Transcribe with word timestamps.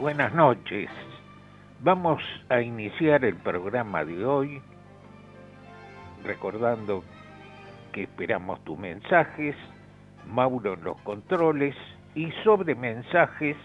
buenas 0.00 0.34
noches. 0.34 0.88
Vamos 1.80 2.22
a 2.48 2.62
iniciar 2.62 3.22
el 3.22 3.36
programa 3.36 4.02
de 4.02 4.24
hoy 4.24 4.62
recordando 6.24 7.04
que 7.92 8.04
esperamos 8.04 8.64
tus 8.64 8.78
mensajes, 8.78 9.54
Mauro 10.26 10.72
en 10.72 10.84
los 10.84 10.98
controles 11.02 11.76
y 12.14 12.32
sobre 12.44 12.74
mensajes 12.74 13.58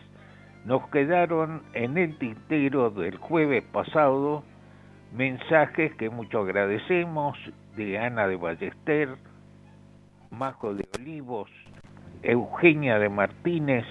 nos 0.65 0.85
quedaron 0.89 1.63
en 1.73 1.97
el 1.97 2.17
tintero 2.17 2.89
del 2.89 3.17
jueves 3.17 3.63
pasado 3.71 4.43
mensajes 5.13 5.95
que 5.95 6.09
mucho 6.09 6.39
agradecemos 6.39 7.37
de 7.77 7.97
Ana 7.97 8.27
de 8.27 8.35
Ballester, 8.35 9.15
Majo 10.31 10.73
de 10.73 10.85
Olivos, 10.99 11.49
Eugenia 12.23 12.99
de 12.99 13.07
Martínez, 13.07 13.85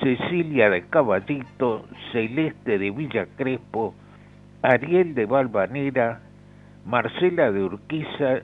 Cecilia 0.00 0.70
de 0.70 0.82
Caballito, 0.86 1.84
Celeste 2.12 2.78
de 2.78 2.90
Villa 2.90 3.26
Crespo, 3.36 3.94
Ariel 4.62 5.14
de 5.14 5.26
Valvanera, 5.26 6.20
Marcela 6.86 7.52
de 7.52 7.62
Urquiza, 7.62 8.40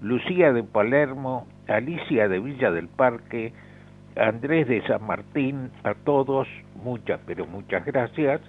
Lucía 0.00 0.52
de 0.52 0.62
Palermo, 0.62 1.48
Alicia 1.66 2.28
de 2.28 2.38
Villa 2.38 2.70
del 2.70 2.86
Parque, 2.86 3.52
Andrés 4.16 4.68
de 4.68 4.80
San 4.86 5.04
Martín, 5.04 5.70
a 5.82 5.94
todos 5.94 6.46
muchas, 6.82 7.20
pero 7.26 7.46
muchas 7.46 7.84
gracias 7.84 8.40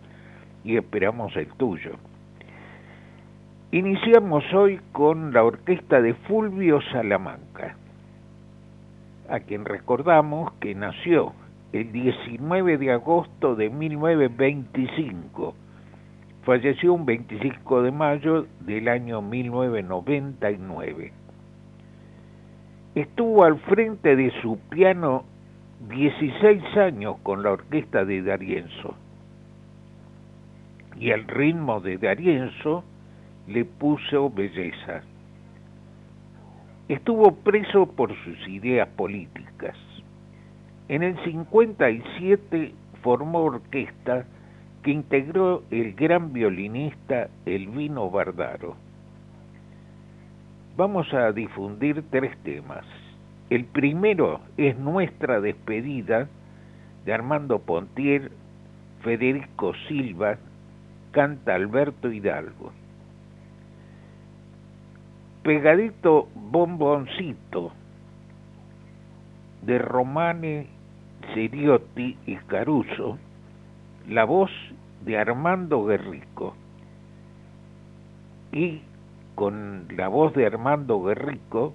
y 0.63 0.77
esperamos 0.77 1.35
el 1.35 1.47
tuyo. 1.53 1.93
Iniciamos 3.71 4.43
hoy 4.53 4.79
con 4.91 5.33
la 5.33 5.43
orquesta 5.43 6.01
de 6.01 6.13
Fulvio 6.13 6.81
Salamanca, 6.91 7.75
a 9.27 9.39
quien 9.39 9.65
recordamos 9.65 10.53
que 10.59 10.75
nació 10.75 11.33
el 11.73 11.91
19 11.91 12.77
de 12.77 12.91
agosto 12.91 13.55
de 13.55 13.69
1925. 13.69 15.53
Falleció 16.43 16.93
un 16.93 17.05
25 17.05 17.81
de 17.83 17.91
mayo 17.91 18.47
del 18.61 18.87
año 18.87 19.21
1999. 19.21 21.11
Estuvo 22.95 23.43
al 23.43 23.59
frente 23.59 24.15
de 24.15 24.31
su 24.41 24.57
piano 24.69 25.25
16 25.89 26.63
años 26.77 27.17
con 27.21 27.43
la 27.43 27.51
orquesta 27.51 28.05
de 28.05 28.21
Darienzo. 28.23 28.95
Y 30.99 31.11
al 31.11 31.27
ritmo 31.27 31.81
de 31.81 31.97
Darienzo 31.97 32.85
le 33.47 33.65
puso 33.65 34.31
belleza. 34.31 35.01
Estuvo 36.87 37.35
preso 37.35 37.85
por 37.91 38.15
sus 38.23 38.47
ideas 38.47 38.87
políticas 38.87 39.75
en 40.89 41.03
el 41.03 41.21
57 41.23 42.73
formó 43.01 43.39
orquesta 43.39 44.25
que 44.83 44.91
integró 44.91 45.63
el 45.69 45.93
gran 45.93 46.31
violinista 46.31 47.29
Elvino 47.45 48.09
Bardaro. 48.09 48.75
Vamos 50.77 51.13
a 51.13 51.31
difundir 51.31 52.03
tres 52.09 52.37
temas. 52.43 52.85
El 53.49 53.65
primero 53.65 54.41
es 54.57 54.77
Nuestra 54.77 55.41
despedida 55.41 56.27
de 57.05 57.13
Armando 57.13 57.59
Pontier, 57.59 58.31
Federico 59.01 59.73
Silva, 59.87 60.37
canta 61.11 61.55
Alberto 61.55 62.11
Hidalgo. 62.11 62.71
Pegadito 65.43 66.27
Bomboncito 66.35 67.71
de 69.61 69.79
Romane 69.79 70.76
Seriotti 71.33 72.17
y 72.25 72.35
Caruso, 72.47 73.17
la 74.07 74.25
voz 74.25 74.51
de 75.05 75.17
Armando 75.17 75.85
Guerrico. 75.85 76.55
Y 78.51 78.81
con 79.35 79.87
la 79.95 80.07
voz 80.07 80.33
de 80.33 80.45
Armando 80.45 81.03
Guerrico, 81.03 81.73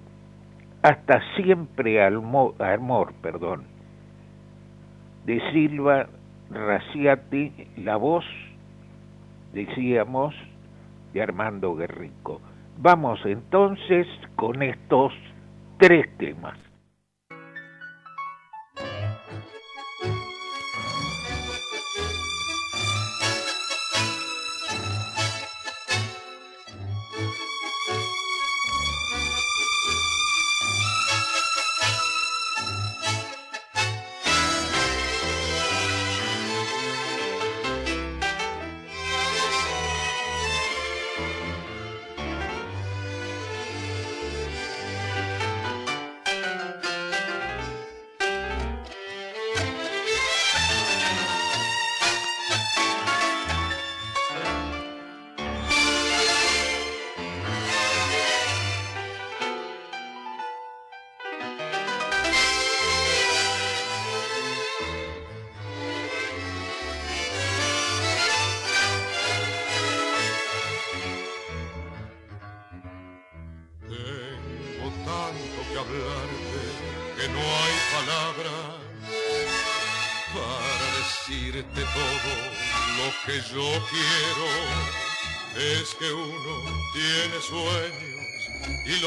hasta 0.81 1.21
siempre 1.35 2.03
amor, 2.03 3.13
perdón, 3.21 3.63
de 5.25 5.39
Silva 5.51 6.07
Raciati, 6.51 7.53
la 7.77 7.95
voz, 7.95 8.25
decíamos, 9.53 10.35
de 11.13 11.21
Armando 11.21 11.75
Guerrico. 11.75 12.41
Vamos 12.79 13.19
entonces 13.25 14.07
con 14.35 14.61
estos 14.61 15.13
tres 15.77 16.05
temas. 16.17 16.57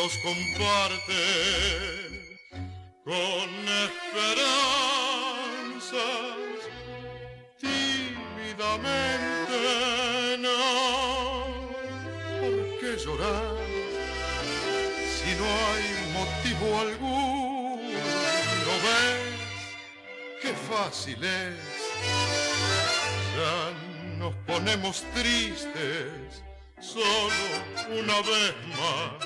nos 0.06 0.19
comparten 0.19 1.11
con 3.05 3.49
esperanzas 3.85 4.38
tímidamente. 7.61 9.58
No, 10.38 10.58
¿por 12.41 12.56
qué 12.79 12.91
llorar 13.05 13.56
si 15.17 15.31
no 15.41 15.47
hay 15.67 15.87
motivo 16.19 16.67
alguno? 16.87 17.91
¿No 18.67 18.75
ves 18.87 19.35
qué 20.41 20.52
fácil 20.70 21.20
es? 21.25 21.69
Ya 23.37 23.56
nos 24.19 24.35
ponemos 24.47 24.94
tristes 25.14 26.44
solo 26.81 27.44
una 27.91 28.19
vez 28.20 28.55
más 28.79 29.25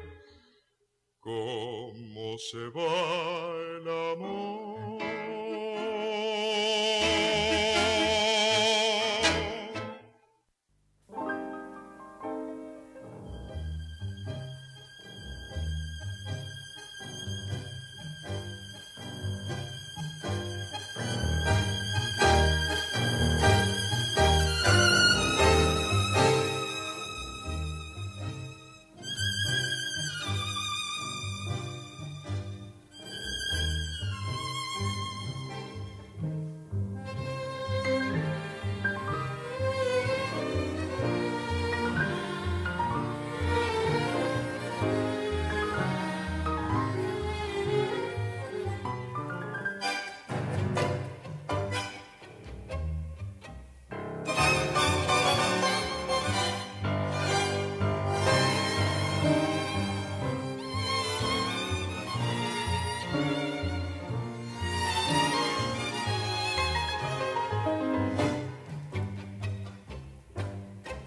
¿Cómo 1.21 2.35
se 2.39 2.57
va 2.69 3.53
el 3.77 3.87
amor? 4.13 5.20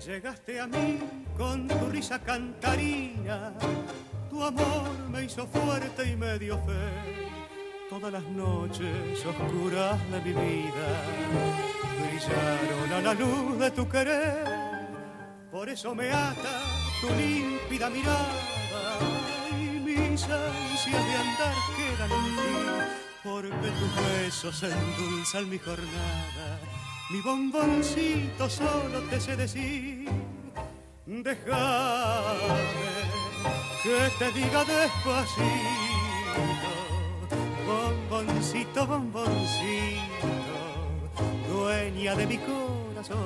Llegaste 0.07 0.61
a 0.61 0.67
mí 0.67 1.01
con 1.35 1.67
tu 1.67 1.89
risa 1.89 2.19
cantarina, 2.19 3.55
tu 4.29 4.43
amor 4.43 4.91
me 5.11 5.25
hizo 5.25 5.47
fuerte 5.47 6.11
y 6.11 6.15
me 6.15 6.39
dio 6.39 6.59
fe. 6.59 7.89
Todas 7.89 8.13
las 8.13 8.23
noches 8.25 9.25
oscuras 9.25 9.99
de 10.11 10.21
mi 10.21 10.33
vida 10.35 10.89
brillaron 12.01 12.93
a 12.93 13.01
la 13.01 13.15
luz 13.15 13.59
de 13.59 13.71
tu 13.71 13.89
querer. 13.89 14.45
Por 15.51 15.71
eso 15.71 15.95
me 15.95 16.11
ata 16.11 16.61
tu 17.01 17.09
límpida 17.09 17.89
mirada 17.89 18.99
y 19.53 19.79
mis 19.81 20.23
ansias 20.25 21.07
de 21.07 21.15
andar 21.17 21.55
quedan 21.79 22.13
en 22.13 22.37
ti, 22.37 22.57
porque 23.23 23.69
tus 23.71 23.97
besos 23.97 24.63
endulzan 24.65 25.49
mi 25.49 25.59
jornada 25.59 26.74
mi 27.11 27.21
bomboncito 27.21 28.49
solo 28.49 29.01
te 29.11 29.21
sé 29.21 29.37
decir, 29.37 30.09
déjame 31.07 32.65
que 33.83 34.11
te 34.19 34.33
diga 34.33 34.65
despacito, 34.65 35.45
bomboncito, 37.67 38.87
bomboncito, 38.87 40.29
dueña 41.49 42.15
de 42.15 42.27
mi 42.27 42.39
corazón, 42.39 43.19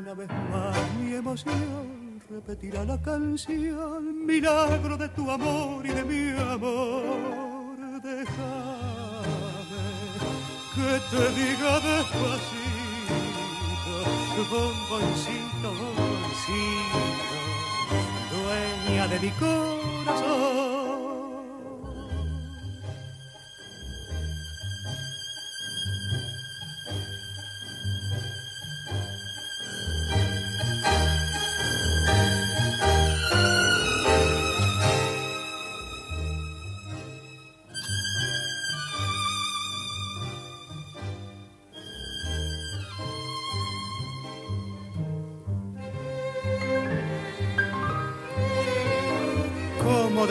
una 0.00 0.14
vez 0.14 0.28
más 0.50 0.76
mi 1.00 1.14
emoción 1.14 2.20
repetirá 2.28 2.84
la 2.84 3.00
canción, 3.00 4.26
milagro 4.26 4.96
de 4.96 5.08
tu 5.08 5.30
amor 5.30 5.86
y 5.86 5.90
de 5.90 6.04
mi 6.04 6.38
amor, 6.38 8.02
déjame 8.02 8.91
que 10.74 11.00
te 11.10 11.22
diga 11.38 11.72
despacito, 11.80 13.16
bomboncito, 14.50 15.68
bomboncito, 15.80 17.00
dueña 18.32 19.04
de 19.08 19.16
mi 19.20 19.30
corazón. 19.32 21.21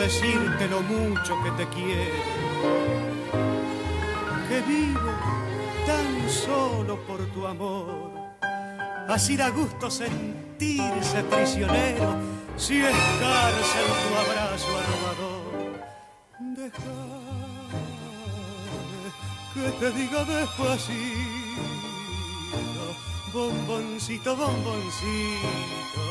Decirte 0.02 0.66
lo 0.68 0.80
mucho 0.80 1.40
que 1.44 1.50
te 1.52 1.66
quiero, 1.68 2.18
que 4.48 4.60
vivo 4.62 5.12
tan 5.86 6.28
solo 6.28 6.98
por 7.06 7.20
tu 7.26 7.46
amor. 7.46 8.10
Así 9.08 9.36
da 9.36 9.50
gusto 9.50 9.90
sentirse 9.90 11.22
prisionero 11.30 12.16
si 12.56 12.82
es 12.82 12.96
cárcel 13.20 13.88
tu 14.02 14.10
abrazo 14.24 14.70
arrobador. 14.80 15.52
Déjame 16.58 17.22
que 19.54 19.66
te 19.78 19.90
diga 19.92 20.24
despacito, 20.24 20.92
bomboncito, 23.32 24.36
bomboncito, 24.36 26.04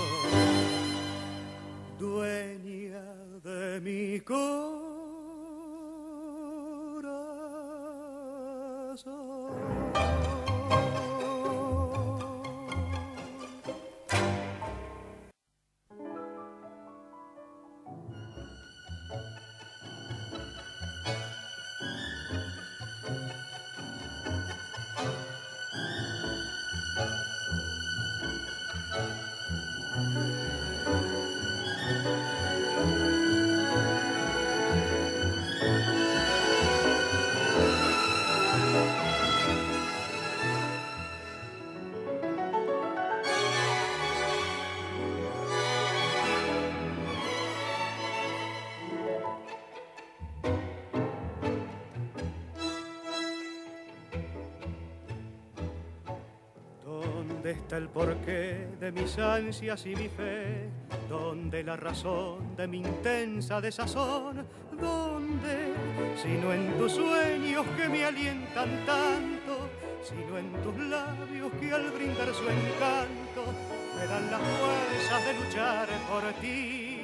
está 57.72 57.78
el 57.78 57.88
porqué 57.88 58.68
de 58.82 58.92
mis 58.92 59.18
ansias 59.18 59.86
y 59.86 59.96
mi 59.96 60.10
fe? 60.10 60.70
¿Dónde 61.08 61.64
la 61.64 61.78
razón 61.78 62.54
de 62.58 62.68
mi 62.68 62.80
intensa 62.80 63.62
desazón? 63.62 64.46
¿Dónde? 64.74 65.74
Sino 66.22 66.52
en 66.52 66.78
tus 66.78 66.92
sueños 66.92 67.66
que 67.78 67.88
me 67.88 68.04
alientan 68.04 68.86
tanto, 68.86 69.70
sino 70.04 70.38
en 70.38 70.52
tus 70.64 70.78
labios 70.86 71.50
que 71.62 71.72
al 71.72 71.90
brindar 71.92 72.34
su 72.34 72.44
encanto 72.44 73.54
me 73.96 74.06
dan 74.06 74.30
las 74.30 74.42
fuerzas 74.42 75.26
de 75.26 75.34
luchar 75.40 75.88
por 76.10 76.24
ti. 76.42 77.00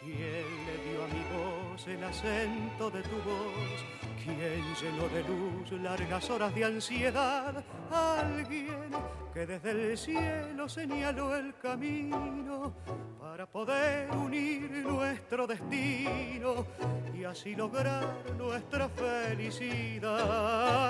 ¿Quién 0.00 0.48
le 0.66 0.74
dio 0.84 1.04
a 1.04 1.08
mi 1.14 1.22
voz 1.32 1.86
el 1.86 2.02
acento 2.02 2.90
de 2.90 3.02
tu 3.02 3.16
voz? 3.22 4.13
¿Quién 4.24 4.64
llenó 4.80 5.06
de 5.10 5.22
luz 5.24 5.70
largas 5.82 6.30
horas 6.30 6.54
de 6.54 6.64
ansiedad? 6.64 7.62
Alguien 7.90 8.88
que 9.34 9.44
desde 9.44 9.70
el 9.72 9.98
cielo 9.98 10.66
señaló 10.66 11.36
el 11.36 11.54
camino 11.58 12.72
para 13.20 13.44
poder 13.44 14.10
unir 14.12 14.70
nuestro 14.70 15.46
destino 15.46 16.64
y 17.12 17.24
así 17.24 17.54
lograr 17.54 18.16
nuestra 18.38 18.88
felicidad. 18.88 20.16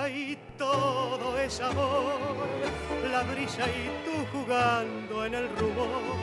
Y 0.07 0.39
todo 0.57 1.37
es 1.37 1.61
amor, 1.61 2.47
la 3.11 3.25
brisa 3.25 3.67
y 3.67 3.91
tú 4.05 4.25
jugando 4.31 5.25
en 5.25 5.35
el 5.35 5.49
rumor 5.57 6.15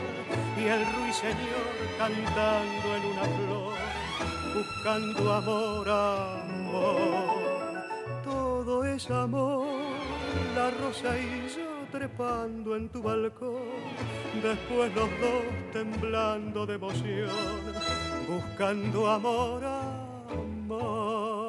y 0.57 0.63
el 0.63 0.85
ruiseñor 0.93 1.67
cantando 1.97 2.95
en 2.95 3.05
una 3.05 3.23
flor, 3.23 3.73
buscando 4.55 5.33
amor, 5.33 5.89
Todo 8.23 8.85
es 8.85 9.09
amor, 9.09 9.67
la 10.55 10.71
rosa 10.71 11.17
y 11.17 11.49
yo 11.55 11.71
trepando 11.91 12.75
en 12.75 12.89
tu 12.89 13.01
balcón, 13.01 13.63
después 14.41 14.93
los 14.95 15.09
dos 15.19 15.43
temblando 15.73 16.65
de 16.65 16.75
emoción, 16.75 17.29
buscando 18.27 19.09
amor. 19.09 19.63
amor, 19.63 21.40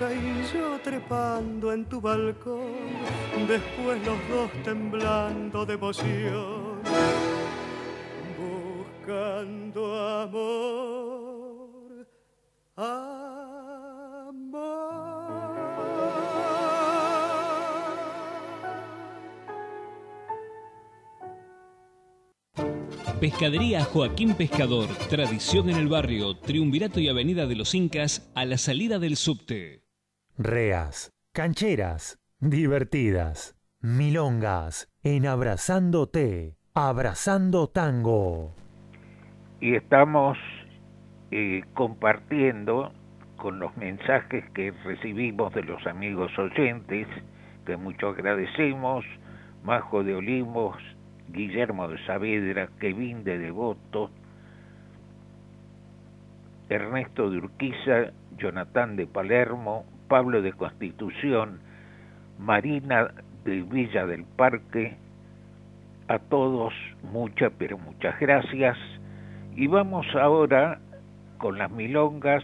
rosa 0.00 0.14
y 0.14 0.54
yo 0.54 0.80
trepando 0.82 1.72
en 1.72 1.84
tu 1.84 2.00
balcón, 2.00 2.72
después 3.46 4.04
los 4.04 4.28
dos 4.28 4.50
temblando 4.64 5.66
de 5.66 5.74
emoción, 5.74 6.80
buscando 8.38 9.98
amor. 10.00 10.60
Pescadería 23.20 23.84
Joaquín 23.84 24.32
Pescador, 24.32 24.88
tradición 25.10 25.68
en 25.68 25.76
el 25.76 25.88
barrio, 25.88 26.38
Triunvirato 26.38 27.00
y 27.00 27.08
Avenida 27.10 27.46
de 27.46 27.54
los 27.54 27.74
Incas, 27.74 28.30
a 28.34 28.46
la 28.46 28.56
salida 28.56 28.98
del 28.98 29.18
subte. 29.18 29.89
Reas, 30.42 31.12
cancheras, 31.34 32.18
divertidas, 32.40 33.60
milongas, 33.82 34.88
en 35.02 35.26
Abrazándote, 35.26 36.56
Abrazando 36.72 37.68
Tango. 37.68 38.54
Y 39.60 39.74
estamos 39.74 40.38
eh, 41.30 41.62
compartiendo 41.74 42.90
con 43.36 43.58
los 43.58 43.76
mensajes 43.76 44.42
que 44.54 44.70
recibimos 44.82 45.52
de 45.52 45.62
los 45.62 45.86
amigos 45.86 46.30
oyentes, 46.38 47.06
que 47.66 47.76
mucho 47.76 48.08
agradecemos, 48.08 49.04
Majo 49.62 50.02
de 50.02 50.14
Olimos, 50.14 50.78
Guillermo 51.28 51.86
de 51.86 52.02
Saavedra, 52.06 52.70
Kevin 52.80 53.24
de 53.24 53.36
Devoto, 53.36 54.10
Ernesto 56.70 57.30
de 57.30 57.36
Urquiza, 57.36 58.12
Jonathan 58.38 58.96
de 58.96 59.06
Palermo, 59.06 59.84
Pablo 60.10 60.42
de 60.42 60.52
Constitución, 60.52 61.60
Marina 62.40 63.12
de 63.44 63.62
Villa 63.62 64.06
del 64.06 64.24
Parque, 64.24 64.96
a 66.08 66.18
todos 66.18 66.74
muchas, 67.12 67.52
pero 67.56 67.78
muchas 67.78 68.18
gracias. 68.18 68.76
Y 69.54 69.68
vamos 69.68 70.04
ahora 70.16 70.80
con 71.38 71.58
las 71.58 71.70
milongas, 71.70 72.42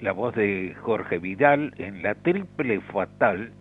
la 0.00 0.12
voz 0.12 0.34
de 0.34 0.74
Jorge 0.80 1.18
Vidal 1.18 1.74
en 1.76 2.02
la 2.02 2.14
triple 2.14 2.80
fatal 2.90 3.52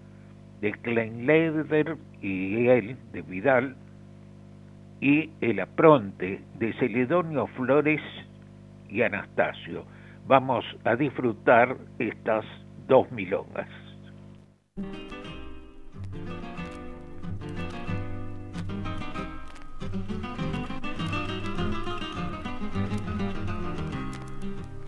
de 0.62 0.72
Kleinleder 0.72 1.98
y 2.22 2.68
él, 2.68 2.96
de 3.12 3.22
Vidal, 3.24 3.76
y 5.02 5.30
El 5.42 5.60
apronte 5.60 6.40
de 6.58 6.74
Celedonio 6.76 7.48
Flores 7.48 8.02
y 8.88 9.02
Anastasio. 9.02 9.84
Vamos 10.28 10.64
a 10.86 10.96
disfrutar 10.96 11.76
estas 11.98 12.46
dos 12.90 13.10
milongas. 13.12 13.70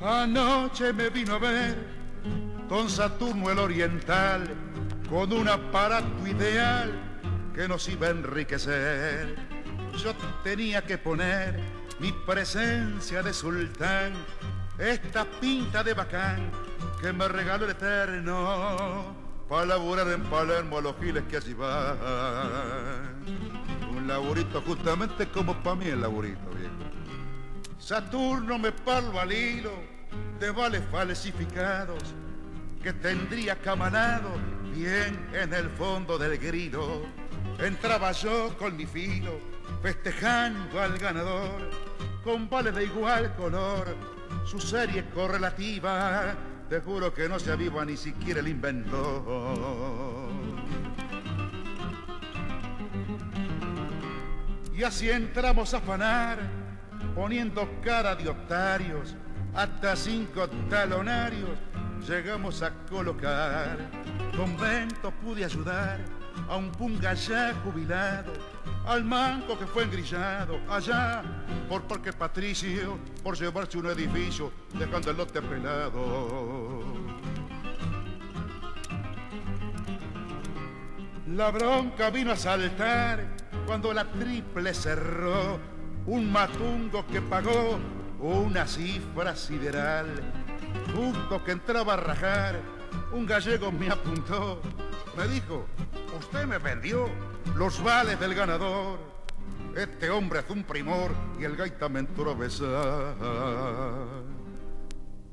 Anoche 0.02 0.92
me 0.92 1.10
vino 1.10 1.36
a 1.36 1.40
ver 1.40 1.78
con 2.68 2.90
Saturno 2.90 3.50
el 3.50 3.60
Oriental, 3.60 4.50
con 5.10 5.32
un 5.32 5.48
aparato 5.48 6.28
ideal 6.28 6.92
que 7.54 7.68
nos 7.68 7.88
iba 7.88 8.08
a 8.08 8.10
enriquecer 8.10 9.52
yo 9.98 10.14
tenía 10.44 10.82
que 10.82 10.98
poner 10.98 11.60
mi 12.00 12.12
presencia 12.12 13.22
de 13.22 13.34
sultán, 13.34 14.14
esta 14.80 15.26
pinta 15.26 15.84
de 15.84 15.94
bacán 15.94 16.52
que 17.02 17.12
me 17.12 17.28
regaló 17.28 17.66
el 17.66 17.72
eterno, 17.72 19.16
para 19.50 19.66
laburar 19.66 20.08
en 20.10 20.22
Palermo 20.24 20.78
a 20.78 20.82
los 20.82 20.96
giles 21.00 21.24
que 21.30 21.38
allí 21.38 21.54
van. 21.54 21.98
Un 23.90 24.08
laburito 24.08 24.62
justamente 24.62 25.28
como 25.30 25.56
para 25.64 25.76
mí 25.76 25.88
el 25.88 26.02
laburito, 26.02 26.48
viejo. 26.52 26.74
Saturno 27.80 28.60
me 28.60 28.72
parlo 28.72 29.20
al 29.20 29.34
hilo 29.34 29.72
de 30.40 30.52
vales 30.52 30.84
falsificados 30.92 32.14
que 32.84 32.94
tendría 32.94 33.56
camanado 33.56 34.30
bien 34.74 35.28
en 35.34 35.54
el 35.54 35.70
fondo 35.72 36.20
del 36.20 36.38
grilo. 36.38 37.02
Entraba 37.60 38.12
yo 38.12 38.56
con 38.58 38.78
mi 38.78 38.86
filo 38.86 39.40
festejando 39.82 40.80
al 40.80 40.98
ganador 40.98 41.70
con 42.24 42.48
vales 42.48 42.76
de 42.76 42.84
igual 42.86 43.36
color, 43.36 43.96
su 44.46 44.60
serie 44.60 45.06
correlativa, 45.10 46.36
te 46.72 46.80
juro 46.80 47.14
que 47.14 47.28
no 47.28 47.38
se 47.38 47.52
aviva 47.52 47.84
ni 47.84 47.98
siquiera 47.98 48.40
el 48.40 48.48
inventor. 48.48 50.30
Y 54.74 54.82
así 54.82 55.10
entramos 55.10 55.74
a 55.74 55.80
afanar, 55.80 56.40
poniendo 57.14 57.68
cara 57.84 58.16
de 58.16 58.30
octarios, 58.30 59.18
hasta 59.54 59.98
cinco 59.98 60.48
talonarios 60.70 61.60
llegamos 62.08 62.62
a 62.62 62.72
colocar. 62.86 63.78
Convento 64.38 65.12
pude 65.12 65.44
ayudar 65.44 66.00
a 66.48 66.56
un 66.56 66.72
punga 66.72 67.14
ya 67.14 67.54
jubilado 67.66 68.32
al 68.86 69.04
manco 69.04 69.58
que 69.58 69.68
fue 69.68 69.84
engrillado 69.84 70.60
allá 70.70 71.24
por 71.70 71.84
Parque 71.84 72.14
Patricio 72.14 72.98
por 73.24 73.38
llevarse 73.38 73.78
un 73.78 73.88
edificio 73.88 74.52
dejando 74.78 75.12
el 75.12 75.18
lote 75.18 75.42
pelado. 75.42 76.61
La 81.36 81.50
bronca 81.50 82.10
vino 82.10 82.32
a 82.34 82.36
saltar 82.36 83.26
cuando 83.66 83.94
la 83.94 84.04
triple 84.04 84.74
cerró 84.74 85.60
un 86.06 86.30
matungo 86.30 87.08
que 87.08 87.22
pagó 87.22 87.80
una 88.20 88.68
cifra 88.68 89.34
sideral. 89.36 90.08
Justo 90.94 91.42
que 91.44 91.54
entraba 91.54 91.94
a 91.94 91.98
rajar, 91.98 92.60
un 93.14 93.26
gallego 93.26 93.72
me 93.72 93.90
apuntó, 93.90 94.62
me 95.18 95.28
dijo, 95.30 95.66
usted 96.20 96.46
me 96.46 96.58
vendió 96.58 97.08
los 97.56 97.82
vales 97.82 98.20
del 98.20 98.36
ganador. 98.36 99.00
Este 99.76 100.10
hombre 100.10 100.42
es 100.42 100.50
un 100.50 100.64
primor 100.64 101.12
y 101.40 101.46
el 101.46 101.56
gaita 101.56 101.88
me 101.88 102.00
entró 102.00 102.32
a 102.32 102.36
besar. 102.36 103.16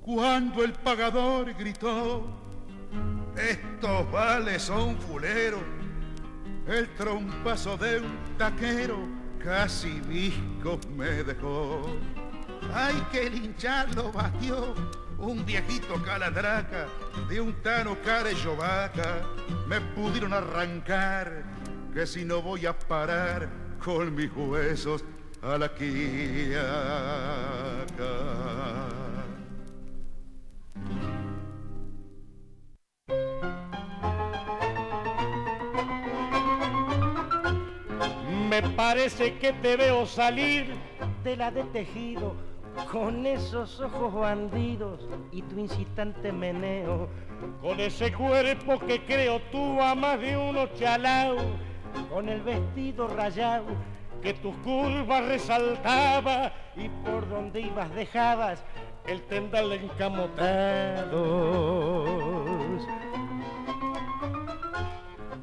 Cuando 0.01 0.63
el 0.63 0.75
pagador 0.75 1.53
gritó, 1.55 2.25
estos 3.37 4.13
vales 4.13 4.63
son 4.63 4.97
fuleros, 4.99 5.61
el 6.69 6.89
trompazo 6.97 7.77
de 7.77 8.01
un 8.01 8.37
taquero 8.37 8.99
casi 9.43 10.01
visco 10.01 10.79
me 10.97 11.25
dejó. 11.25 11.97
Ay, 12.75 13.03
que 13.11 13.31
lincharlo 13.31 14.13
batió 14.13 14.75
un 15.19 15.45
viejito 15.45 16.01
caladraca 16.05 16.87
de 17.29 17.41
un 17.41 17.53
tano 17.63 17.97
vaca 18.57 19.23
me 19.67 19.81
pudieron 19.81 20.33
arrancar 20.33 21.43
que 21.93 22.07
si 22.07 22.25
no 22.25 22.41
voy 22.41 22.67
a 22.67 22.79
parar 22.79 23.49
con 23.83 24.15
mis 24.15 24.31
huesos 24.33 25.05
a 25.43 25.59
la 25.59 25.69
quiaca. 25.75 26.69
Me 38.61 38.71
parece 38.71 39.39
que 39.39 39.53
te 39.53 39.77
veo 39.77 40.05
salir 40.05 40.75
de 41.23 41.37
la 41.37 41.53
de 41.53 41.63
tejido 41.63 42.35
con 42.91 43.25
esos 43.25 43.81
ojos 43.81 44.13
bandidos 44.13 45.07
y 45.31 45.43
tu 45.43 45.61
incitante 45.61 46.33
meneo, 46.33 47.09
con 47.63 47.79
ese 47.79 48.13
cuerpo 48.13 48.81
que 48.81 49.05
creo 49.05 49.41
tú 49.53 49.81
a 49.81 49.95
más 49.95 50.19
de 50.21 50.37
uno 50.37 50.67
chalao, 50.75 51.37
con 52.11 52.29
el 52.29 52.43
vestido 52.43 53.07
rayado 53.07 53.67
que 54.21 54.35
tus 54.35 54.57
curvas 54.57 55.25
resaltaba 55.27 56.53
y 56.75 56.89
por 56.89 57.29
donde 57.29 57.61
ibas 57.61 57.95
dejabas 57.95 58.65
el 59.07 59.23
tendal 59.23 59.71
encamotados. 59.71 61.09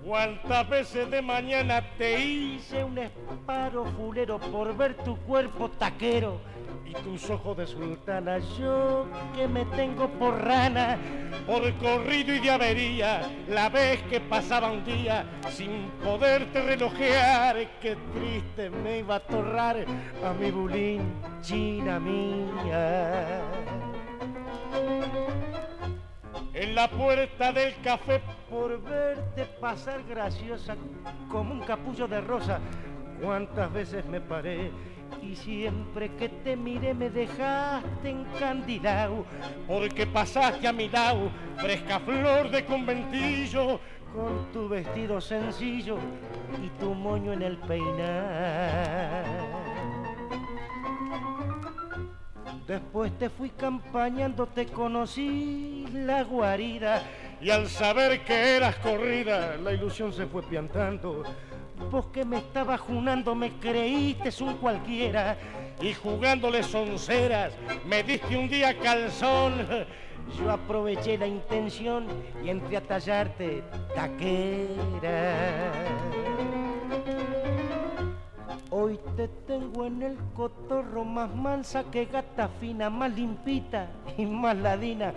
¿Cuántas 0.06 0.70
veces 0.70 1.10
de 1.10 1.20
mañana 1.20 1.82
te 1.98 2.20
hice 2.24 2.84
un 2.84 2.96
esparo 3.00 3.86
fulero 3.86 4.38
por 4.38 4.78
ver 4.78 4.94
tu 4.98 5.18
cuerpo 5.22 5.68
taquero 5.68 6.40
y 6.86 6.94
tus 6.94 7.28
ojos 7.32 7.58
de 7.58 7.66
sultana? 7.66 8.38
Yo 8.60 9.08
que 9.36 9.48
me 9.48 9.66
tengo 9.66 10.08
por 10.08 10.40
rana, 10.46 11.00
por 11.48 11.74
corrido 11.78 12.36
y 12.36 12.40
de 12.40 12.52
avería, 12.52 13.24
la 13.50 13.70
vez 13.70 14.04
que 14.04 14.22
pasaba 14.22 14.72
un 14.72 14.86
día 14.86 15.26
sin 15.50 15.90
poderte 16.04 16.62
relojear, 16.62 17.80
qué 17.82 17.98
triste 18.14 18.70
me 18.70 19.00
iba 19.00 19.16
a 19.16 19.20
torrar 19.22 19.88
a 20.24 20.34
mi 20.34 20.52
bulín, 20.52 21.16
china 21.42 22.00
mía 22.00 23.42
en 26.56 26.74
la 26.74 26.90
puerta 26.90 27.52
del 27.52 27.76
café 27.84 28.22
por 28.50 28.82
verte 28.82 29.46
pasar 29.60 30.04
graciosa 30.06 30.78
como 31.30 31.54
un 31.54 31.60
capullo 31.60 32.08
de 32.08 32.22
rosa. 32.22 32.60
Cuántas 33.22 33.72
veces 33.72 34.06
me 34.06 34.22
paré 34.22 34.72
y 35.22 35.36
siempre 35.36 36.16
que 36.16 36.30
te 36.30 36.56
miré 36.56 36.94
me 36.94 37.10
dejaste 37.10 38.10
encandilado 38.10 39.26
porque 39.68 40.08
pasaste 40.08 40.68
a 40.68 40.74
mi 40.74 40.88
lado, 40.90 41.30
fresca 41.58 42.00
flor 42.00 42.50
de 42.50 42.66
conventillo, 42.66 43.80
con 44.14 44.52
tu 44.54 44.70
vestido 44.70 45.20
sencillo 45.20 45.98
y 46.64 46.70
tu 46.80 46.94
moño 46.94 47.34
en 47.34 47.42
el 47.42 47.58
peinar. 47.58 49.26
Después 52.68 53.12
te 53.20 53.30
fui 53.30 53.50
campañando, 53.52 54.48
te 54.48 54.66
conocí 54.66 55.86
la 55.94 56.24
guarida 56.24 57.04
y 57.40 57.52
al 57.52 57.70
saber 57.70 58.24
que 58.24 58.56
eras 58.56 58.78
corrida, 58.78 59.56
la 59.58 59.72
ilusión 59.72 60.12
se 60.12 60.26
fue 60.26 60.42
piantando. 60.42 61.24
Vos 61.92 62.08
que 62.08 62.26
me 62.26 62.38
estabas 62.38 62.80
junando, 62.80 63.36
me 63.36 63.52
creíste 63.60 64.32
un 64.44 64.56
cualquiera 64.56 65.38
y 65.80 65.94
jugándole 65.94 66.64
sonceras, 66.64 67.54
me 67.86 68.02
diste 68.02 68.36
un 68.36 68.50
día 68.50 68.76
calzón. 68.80 69.68
Yo 70.40 70.50
aproveché 70.50 71.20
la 71.20 71.28
intención 71.28 72.08
y 72.44 72.50
entré 72.50 72.78
a 72.78 72.82
tallarte 72.82 73.62
taquera. 73.94 75.72
Hoy 78.78 79.00
te 79.16 79.30
tengo 79.48 79.86
en 79.86 80.02
el 80.02 80.18
cotorro 80.36 81.06
más 81.06 81.34
mansa 81.34 81.86
que 81.90 82.08
gata 82.08 82.50
fina, 82.60 82.90
más 82.90 83.10
limpita 83.16 83.88
y 84.18 84.26
más 84.26 84.58
ladina 84.58 85.14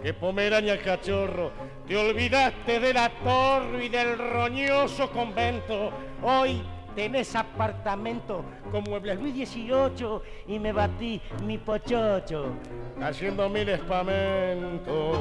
que 0.00 0.14
pomeraña 0.14 0.78
cachorro. 0.78 1.50
Te 1.88 1.96
olvidaste 1.96 2.78
de 2.78 2.94
la 2.94 3.10
torre 3.24 3.86
y 3.86 3.88
del 3.88 4.16
roñoso 4.16 5.10
convento. 5.10 5.90
Hoy 6.22 6.62
tenés 6.94 7.34
apartamento 7.34 8.44
con 8.70 8.84
muebles 8.84 9.18
Luis 9.18 9.50
XVIII 9.50 10.20
y 10.46 10.60
me 10.60 10.72
batí 10.72 11.20
mi 11.44 11.58
pochocho 11.58 12.54
haciendo 13.00 13.48
mil 13.48 13.68
espamentos. 13.68 15.18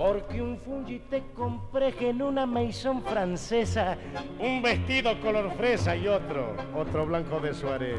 Porque 0.00 0.40
un 0.40 0.56
fungi 0.56 0.98
te 1.10 1.22
compré 1.34 1.94
en 2.00 2.22
una 2.22 2.46
maison 2.46 3.02
francesa, 3.02 3.98
un 4.38 4.62
vestido 4.62 5.20
color 5.20 5.52
fresa 5.58 5.94
y 5.94 6.08
otro, 6.08 6.56
otro 6.74 7.04
blanco 7.04 7.38
de 7.38 7.52
suárez. 7.52 7.98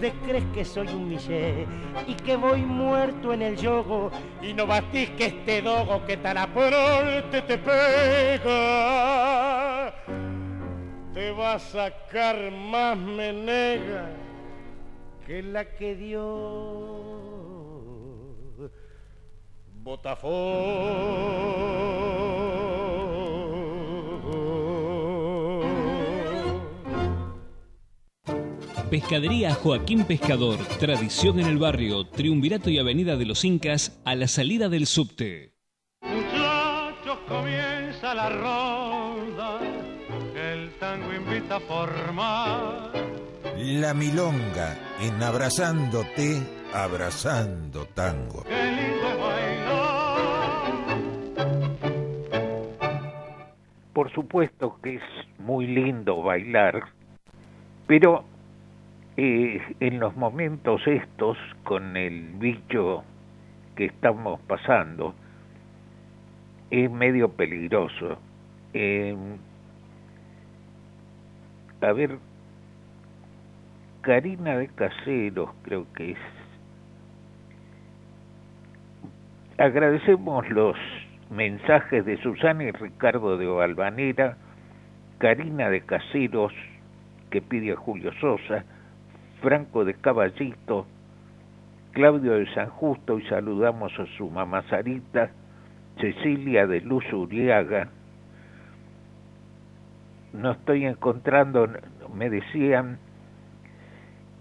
¿Te 0.00 0.12
crees 0.24 0.44
que 0.54 0.64
soy 0.64 0.88
un 0.88 1.10
miché 1.10 1.66
y 2.06 2.14
que 2.14 2.36
voy 2.36 2.62
muerto 2.62 3.34
en 3.34 3.42
el 3.42 3.54
yogo 3.54 4.10
y 4.40 4.54
no 4.54 4.66
batís 4.66 5.10
que 5.10 5.26
este 5.26 5.60
dogo 5.60 6.06
que 6.06 6.16
tan 6.16 6.38
te 7.30 7.42
te 7.42 7.58
pega? 7.58 8.42
Te 11.12 11.32
va 11.32 11.52
a 11.52 11.58
sacar 11.58 12.50
más 12.50 12.96
menega 12.96 14.08
que 15.26 15.42
la 15.42 15.66
que 15.66 15.96
dio 15.96 17.55
Pescadería 28.90 29.54
Joaquín 29.54 30.02
Pescador, 30.04 30.58
tradición 30.80 31.38
en 31.38 31.46
el 31.46 31.58
barrio, 31.58 32.04
Triunvirato 32.08 32.68
y 32.68 32.80
Avenida 32.80 33.16
de 33.16 33.26
los 33.26 33.44
Incas, 33.44 34.00
a 34.04 34.16
la 34.16 34.26
salida 34.26 34.68
del 34.68 34.88
subte. 34.88 35.54
Muchachos, 36.02 37.18
comienza 37.28 38.12
la 38.12 38.28
ronda, 38.28 39.60
el 40.34 40.72
tango 40.80 41.14
invita 41.14 41.56
a 41.56 41.60
formar. 41.60 42.92
La 43.56 43.94
milonga 43.94 44.76
en 45.00 45.22
Abrazándote, 45.22 46.42
Abrazando 46.72 47.86
Tango. 47.94 48.42
Por 53.96 54.12
supuesto 54.12 54.78
que 54.82 54.96
es 54.96 55.02
muy 55.38 55.66
lindo 55.66 56.22
bailar, 56.22 56.82
pero 57.86 58.26
eh, 59.16 59.58
en 59.80 60.00
los 60.00 60.14
momentos 60.16 60.86
estos, 60.86 61.38
con 61.64 61.96
el 61.96 62.34
bicho 62.34 63.04
que 63.74 63.86
estamos 63.86 64.38
pasando, 64.42 65.14
es 66.70 66.90
medio 66.90 67.30
peligroso. 67.30 68.18
Eh, 68.74 69.16
a 71.80 71.92
ver, 71.92 72.18
Karina 74.02 74.58
de 74.58 74.68
Caseros 74.68 75.48
creo 75.62 75.90
que 75.94 76.10
es. 76.10 76.18
Agradecemos 79.56 80.46
los 80.50 80.76
mensajes 81.30 82.04
de 82.04 82.16
Susana 82.18 82.64
y 82.64 82.70
Ricardo 82.70 83.36
de 83.36 83.46
Valvanera, 83.46 84.36
Karina 85.18 85.70
de 85.70 85.80
Caseros, 85.80 86.52
que 87.30 87.42
pide 87.42 87.72
a 87.72 87.76
Julio 87.76 88.12
Sosa, 88.20 88.64
Franco 89.40 89.84
de 89.84 89.94
Caballito, 89.94 90.86
Claudio 91.92 92.34
de 92.34 92.52
San 92.54 92.68
Justo, 92.68 93.18
y 93.18 93.26
saludamos 93.26 93.92
a 93.98 94.06
su 94.16 94.30
mamá 94.30 94.62
Sarita, 94.68 95.30
Cecilia 96.00 96.66
de 96.66 96.80
Luz 96.82 97.04
Uriaga. 97.12 97.88
No 100.32 100.52
estoy 100.52 100.84
encontrando, 100.84 101.68
me 102.14 102.28
decían 102.28 102.98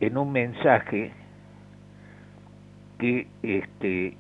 en 0.02 0.18
un 0.18 0.32
mensaje 0.32 1.14
que 3.00 3.28
este 3.44 4.18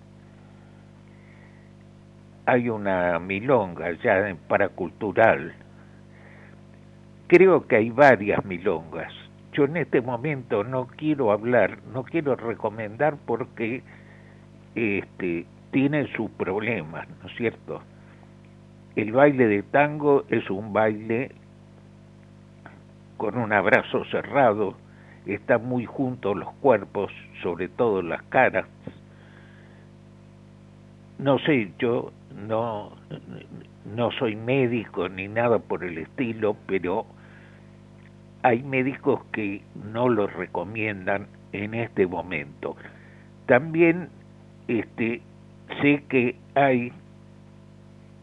hay 2.45 2.69
una 2.69 3.19
milonga 3.19 3.91
ya 4.03 4.29
en 4.29 4.37
paracultural. 4.37 5.53
Creo 7.27 7.67
que 7.67 7.77
hay 7.77 7.89
varias 7.89 8.43
milongas. 8.45 9.11
Yo 9.53 9.65
en 9.65 9.77
este 9.77 10.01
momento 10.01 10.63
no 10.63 10.87
quiero 10.87 11.31
hablar, 11.31 11.79
no 11.93 12.03
quiero 12.03 12.35
recomendar 12.35 13.15
porque 13.25 13.81
este 14.75 15.45
tiene 15.71 16.07
sus 16.15 16.29
problemas, 16.31 17.07
¿no 17.21 17.29
es 17.29 17.35
cierto? 17.35 17.81
El 18.95 19.11
baile 19.11 19.47
de 19.47 19.63
tango 19.63 20.23
es 20.29 20.49
un 20.49 20.71
baile 20.71 21.31
con 23.17 23.37
un 23.37 23.51
abrazo 23.53 24.05
cerrado, 24.05 24.75
están 25.25 25.65
muy 25.65 25.85
juntos 25.85 26.35
los 26.37 26.53
cuerpos, 26.55 27.11
sobre 27.41 27.67
todo 27.67 28.01
las 28.01 28.21
caras. 28.23 28.67
No 31.17 31.39
sé, 31.39 31.71
yo 31.79 32.11
no, 32.47 32.91
no 33.95 34.11
soy 34.11 34.35
médico 34.35 35.07
ni 35.09 35.27
nada 35.27 35.59
por 35.59 35.83
el 35.83 35.97
estilo, 35.97 36.55
pero 36.67 37.05
hay 38.43 38.61
médicos 38.63 39.23
que 39.31 39.61
no 39.91 40.09
lo 40.09 40.27
recomiendan 40.27 41.27
en 41.51 41.73
este 41.73 42.05
momento. 42.05 42.75
También 43.47 44.09
este, 44.67 45.21
sé 45.81 46.03
que 46.09 46.35
hay 46.53 46.91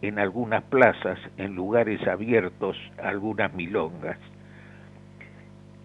en 0.02 0.18
algunas 0.18 0.62
plazas, 0.64 1.18
en 1.38 1.54
lugares 1.54 2.06
abiertos, 2.06 2.76
algunas 3.02 3.54
milongas. 3.54 4.18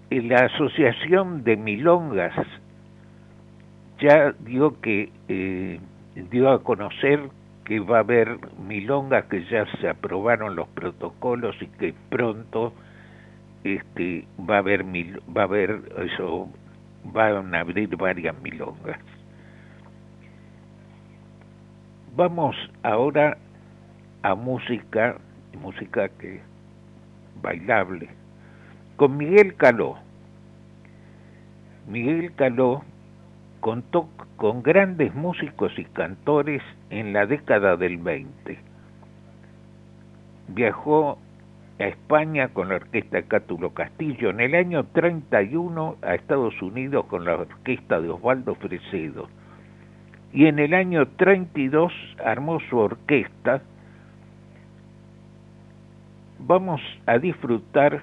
En 0.10 0.30
la 0.30 0.46
Asociación 0.46 1.44
de 1.44 1.56
Milongas 1.56 2.34
ya 4.00 4.34
dio 4.40 4.80
que 4.82 5.12
eh, 5.28 5.80
dio 6.24 6.52
a 6.52 6.64
conocer 6.64 7.30
que 7.66 7.80
va 7.80 7.98
a 7.98 8.00
haber 8.00 8.40
milongas 8.58 9.26
que 9.26 9.44
ya 9.46 9.66
se 9.80 9.90
aprobaron 9.90 10.56
los 10.56 10.68
protocolos 10.70 11.56
y 11.62 11.68
que 11.68 11.94
pronto 12.10 12.74
este 13.64 14.26
va 14.50 14.56
a 14.56 14.60
haber 14.60 14.86
va 14.86 15.42
a 15.42 15.44
haber 15.44 15.82
eso 15.98 16.50
van 17.04 17.54
a 17.54 17.60
abrir 17.60 17.96
varias 17.98 18.40
milongas. 18.42 19.00
Vamos 22.16 22.56
ahora 22.84 23.38
a 24.24 24.34
música, 24.34 25.18
música 25.62 26.10
que 26.10 26.42
bailable, 27.42 28.10
con 28.96 29.18
Miguel 29.18 29.56
Caló. 29.56 29.98
Miguel 31.88 32.34
Caló 32.36 32.84
contó 33.60 34.10
con 34.36 34.64
grandes 34.64 35.14
músicos 35.16 35.78
y 35.78 35.86
cantores 35.86 36.62
en 36.90 37.14
la 37.14 37.26
década 37.26 37.76
del 37.78 37.98
20. 37.98 38.60
Viajó 40.50 41.18
a 41.80 41.84
España 41.84 42.50
con 42.50 42.70
la 42.70 42.76
orquesta 42.76 43.22
Cátulo 43.24 43.74
Castillo, 43.74 44.30
en 44.30 44.40
el 44.40 44.56
año 44.56 44.86
31 44.86 45.98
a 46.02 46.16
Estados 46.16 46.62
Unidos 46.62 47.06
con 47.06 47.26
la 47.26 47.36
orquesta 47.36 48.00
de 48.00 48.10
Osvaldo 48.10 48.56
Fresedo 48.56 49.28
y 50.34 50.46
en 50.46 50.60
el 50.60 50.74
año 50.74 51.08
32 51.08 51.92
armó 52.24 52.60
su 52.70 52.78
orquesta. 52.78 53.62
Vamos 56.40 56.82
a 57.06 57.18
disfrutar 57.18 58.02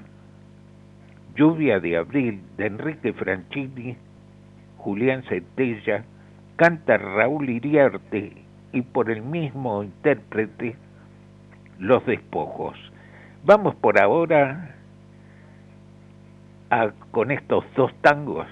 Lluvia 1.37 1.81
de 1.81 1.97
Abril 1.97 2.41
de 2.57 2.67
Enrique 2.67 3.13
Franchini, 3.13 3.97
Julián 4.85 5.23
Centella, 5.23 6.05
canta 6.57 6.99
Raúl 6.99 7.49
Iriarte 7.49 8.33
y 8.71 8.83
por 8.83 9.11
el 9.11 9.23
mismo 9.23 9.83
intérprete 9.83 10.77
Los 11.79 12.05
Despojos. 12.05 12.77
Vamos 13.45 13.75
por 13.77 13.99
ahora 13.99 14.75
a, 16.69 16.91
con 17.13 17.31
estos 17.31 17.65
dos 17.75 17.95
tangos 18.03 18.47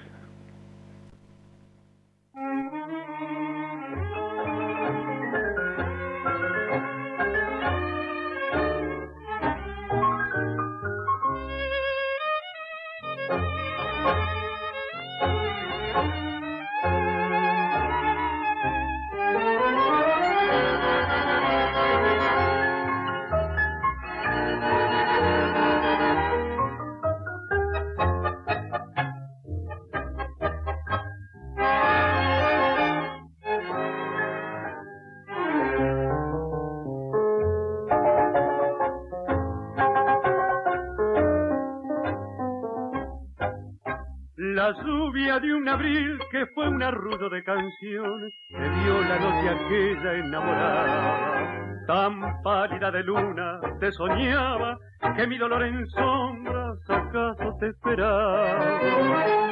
arrullo 46.83 47.29
de 47.29 47.43
canciones 47.43 48.33
que 48.49 48.69
dio 48.69 49.01
la 49.01 49.19
noche 49.19 49.49
aquella 49.49 50.13
enamorada. 50.15 51.85
Tan 51.87 52.41
pálida 52.43 52.91
de 52.91 53.03
luna 53.03 53.59
te 53.79 53.91
soñaba 53.91 54.77
que 55.15 55.27
mi 55.27 55.37
dolor 55.37 55.63
en 55.63 55.85
sombras 55.87 56.77
acaso 56.89 57.57
te 57.59 57.67
esperaba. 57.69 58.79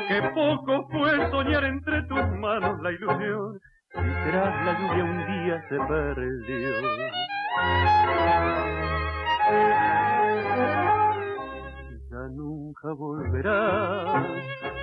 Que 0.08 0.22
poco 0.34 0.88
fue 0.92 1.30
soñar 1.30 1.64
entre 1.66 2.04
tus 2.04 2.28
manos 2.40 2.82
la 2.82 2.92
ilusión 2.92 3.60
y 3.94 4.30
tras 4.30 4.66
la 4.66 4.80
lluvia 4.80 5.04
un 5.04 5.18
día 5.28 5.62
se 5.70 5.78
perdió 5.78 6.72
nunca 12.30 12.94
volverá. 12.94 14.04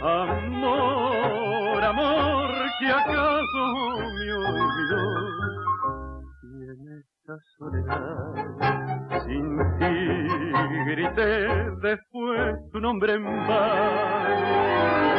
Amor, 0.02 1.84
amor, 1.84 2.50
que 2.80 2.86
acaso 2.86 3.62
me 4.16 4.32
olvidó. 4.32 5.04
Y 6.42 6.62
en 6.70 6.80
esta 7.00 7.34
soledad, 7.56 8.34
sin 9.24 9.58
ti 9.78 10.28
grité 10.86 11.70
después 11.82 12.56
tu 12.72 12.80
nombre 12.80 13.14
en 13.14 13.24
vano. 13.24 15.17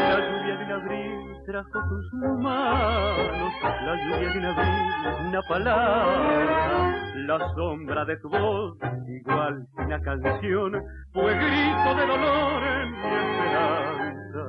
Trajo 1.50 1.80
tus 1.90 2.14
manos, 2.14 3.54
la 3.64 3.96
lluvia 3.96 4.30
de 4.40 4.48
abril 4.48 5.28
una 5.30 5.42
palabra, 5.48 6.94
la 7.16 7.54
sombra 7.56 8.06
de 8.06 8.18
tu 8.18 8.30
voz 8.30 8.78
igual 9.08 9.66
que 9.76 9.84
una 9.84 10.00
canción 10.02 10.84
fue 11.12 11.34
grito 11.34 11.96
de 11.96 12.06
dolor 12.06 12.64
en 12.64 12.92
mi 12.92 12.98
esperanza. 13.24 14.44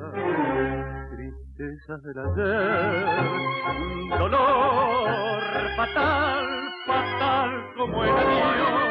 Tristeza 1.17 1.97
del 2.05 2.19
ayer, 2.19 3.07
dolor 4.19 5.41
fatal, 5.77 6.47
fatal 6.87 7.51
como 7.77 8.05
el 8.05 8.11
adiós. 8.11 8.90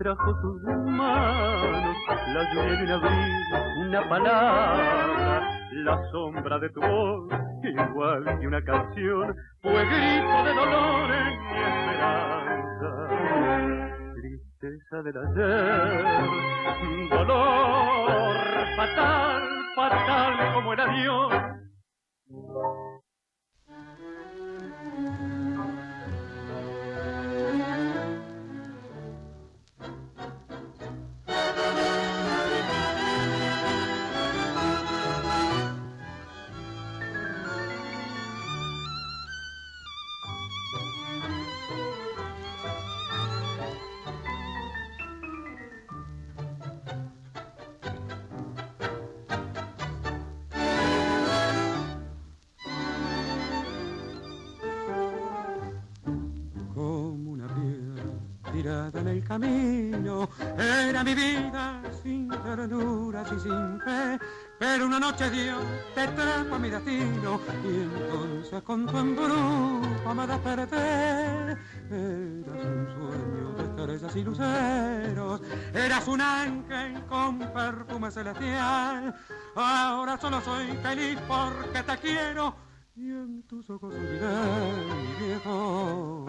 Trajo 0.00 0.34
tus 0.40 0.62
manos, 0.62 1.96
la 2.32 2.54
lluvia 2.54 2.76
de 2.76 2.84
un 2.84 2.90
abril, 2.90 3.32
una 3.86 4.08
palabra, 4.08 5.42
la 5.72 6.10
sombra 6.10 6.58
de 6.58 6.70
tu 6.70 6.80
voz, 6.80 7.28
igual 7.62 8.38
que 8.40 8.46
una 8.46 8.64
canción, 8.64 9.36
fue 9.60 9.84
grito 9.84 10.44
de 10.44 10.54
dolor 10.54 11.10
en 11.12 11.42
mi 11.42 11.58
esperanza. 11.58 12.39
Tristeza 15.02 15.20
del 15.20 15.30
ayer, 15.30 17.08
dolor 17.08 18.36
fatal, 18.76 19.42
fatal 19.74 20.52
como 20.52 20.72
el 20.74 20.80
adiós. 20.80 21.49
Feliz 80.82 81.18
porque 81.26 81.82
te 81.82 81.98
quiero 81.98 82.54
y 82.96 83.10
en 83.10 83.42
tus 83.44 83.68
ojos 83.70 83.94
olvidé 83.94 84.28
mi 85.02 85.26
viejo 85.26 86.26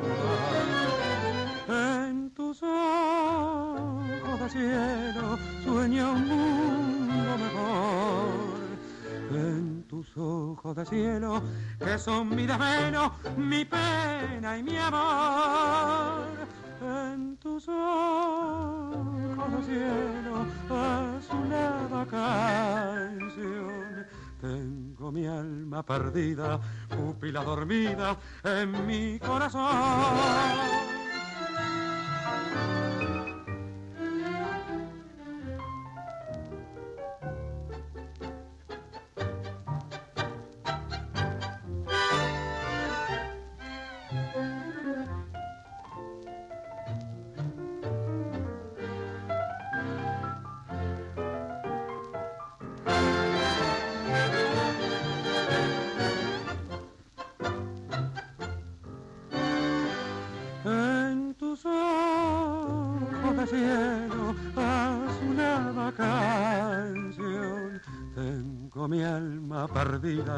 En 1.67 2.31
tus 2.31 2.61
ojos 2.63 4.39
de 4.39 4.49
cielo 4.49 5.37
sueño 5.63 6.11
un 6.13 6.27
mundo 6.27 7.37
mejor. 7.37 8.61
En 9.31 9.83
tus 9.87 10.17
ojos 10.17 10.75
de 10.75 10.85
cielo 10.85 11.41
que 11.79 11.97
son 11.97 12.35
mi 12.35 12.45
desvelo, 12.45 13.13
mi 13.37 13.65
pena 13.65 14.57
y 14.57 14.63
mi 14.63 14.77
amor. 14.77 15.20
Perdida, 25.83 26.59
pupila 26.89 27.43
dormida 27.43 28.17
en 28.43 28.85
mi 28.85 29.19
corazón. 29.19 30.80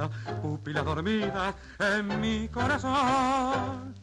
Perdida, 0.09 0.41
pupila 0.41 0.81
dormida 0.81 1.55
en 1.79 2.21
mi 2.21 2.47
corazón. 2.47 3.95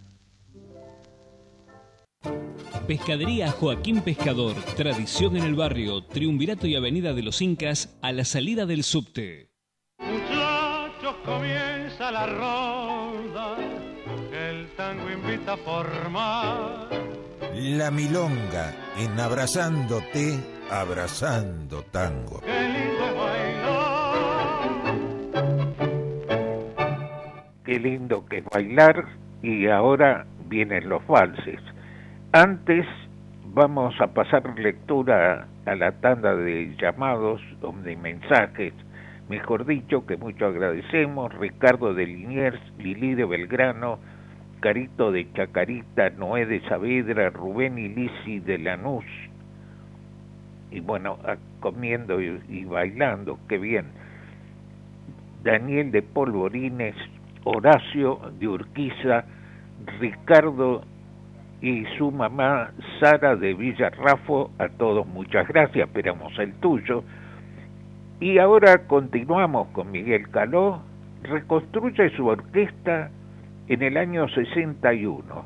Pescadería 2.86 3.50
Joaquín 3.52 4.02
Pescador, 4.02 4.54
tradición 4.76 5.36
en 5.36 5.44
el 5.44 5.54
barrio, 5.54 6.02
Triunvirato 6.04 6.66
y 6.66 6.76
Avenida 6.76 7.12
de 7.14 7.22
los 7.22 7.40
Incas, 7.40 7.96
a 8.02 8.12
la 8.12 8.24
salida 8.24 8.66
del 8.66 8.84
subte. 8.84 9.50
Muchachos, 9.98 11.14
comienza 11.24 12.10
la 12.10 12.26
ronda, 12.26 13.56
el 14.32 14.68
tango 14.76 15.10
invita 15.10 15.52
a 15.52 15.56
formar. 15.56 16.88
La 17.54 17.90
milonga 17.90 18.74
en 18.98 19.18
abrazándote, 19.18 20.38
abrazando 20.70 21.82
tango. 21.84 22.40
Qué 22.40 22.68
lindo 22.68 22.99
qué 27.70 27.78
lindo 27.78 28.26
que 28.26 28.38
es 28.38 28.44
bailar 28.46 29.04
y 29.44 29.68
ahora 29.68 30.26
vienen 30.48 30.88
los 30.88 31.06
valses. 31.06 31.60
Antes 32.32 32.84
vamos 33.54 33.94
a 34.00 34.08
pasar 34.08 34.58
lectura 34.58 35.46
a 35.66 35.74
la 35.76 35.92
tanda 35.92 36.34
de 36.34 36.74
llamados 36.80 37.40
o 37.62 37.72
de 37.84 37.94
mensajes, 37.94 38.74
mejor 39.28 39.66
dicho, 39.66 40.04
que 40.04 40.16
mucho 40.16 40.46
agradecemos, 40.46 41.32
Ricardo 41.34 41.94
de 41.94 42.06
Liniers, 42.06 42.60
Lili 42.78 43.14
de 43.14 43.24
Belgrano, 43.24 44.00
Carito 44.58 45.12
de 45.12 45.32
Chacarita, 45.32 46.10
Noé 46.10 46.46
de 46.46 46.62
Saavedra, 46.62 47.30
Rubén 47.30 47.78
y 47.78 47.86
Lisi 47.86 48.40
de 48.40 48.58
Lanús, 48.58 49.04
y 50.72 50.80
bueno, 50.80 51.18
comiendo 51.60 52.20
y, 52.20 52.40
y 52.48 52.64
bailando, 52.64 53.38
qué 53.48 53.58
bien. 53.58 53.84
Daniel 55.44 55.92
de 55.92 56.02
Polvorines, 56.02 56.96
Horacio 57.50 58.20
de 58.38 58.46
Urquiza, 58.46 59.24
Ricardo 59.98 60.82
y 61.60 61.84
su 61.98 62.10
mamá 62.10 62.70
Sara 63.00 63.34
de 63.34 63.54
Villarrafo, 63.54 64.50
a 64.58 64.68
todos 64.68 65.06
muchas 65.06 65.48
gracias, 65.48 65.88
esperamos 65.88 66.38
el 66.38 66.54
tuyo. 66.54 67.02
Y 68.20 68.38
ahora 68.38 68.86
continuamos 68.86 69.68
con 69.68 69.90
Miguel 69.90 70.30
Caló, 70.30 70.82
reconstruye 71.24 72.10
su 72.16 72.26
orquesta 72.26 73.10
en 73.68 73.82
el 73.82 73.96
año 73.96 74.28
61 74.28 75.44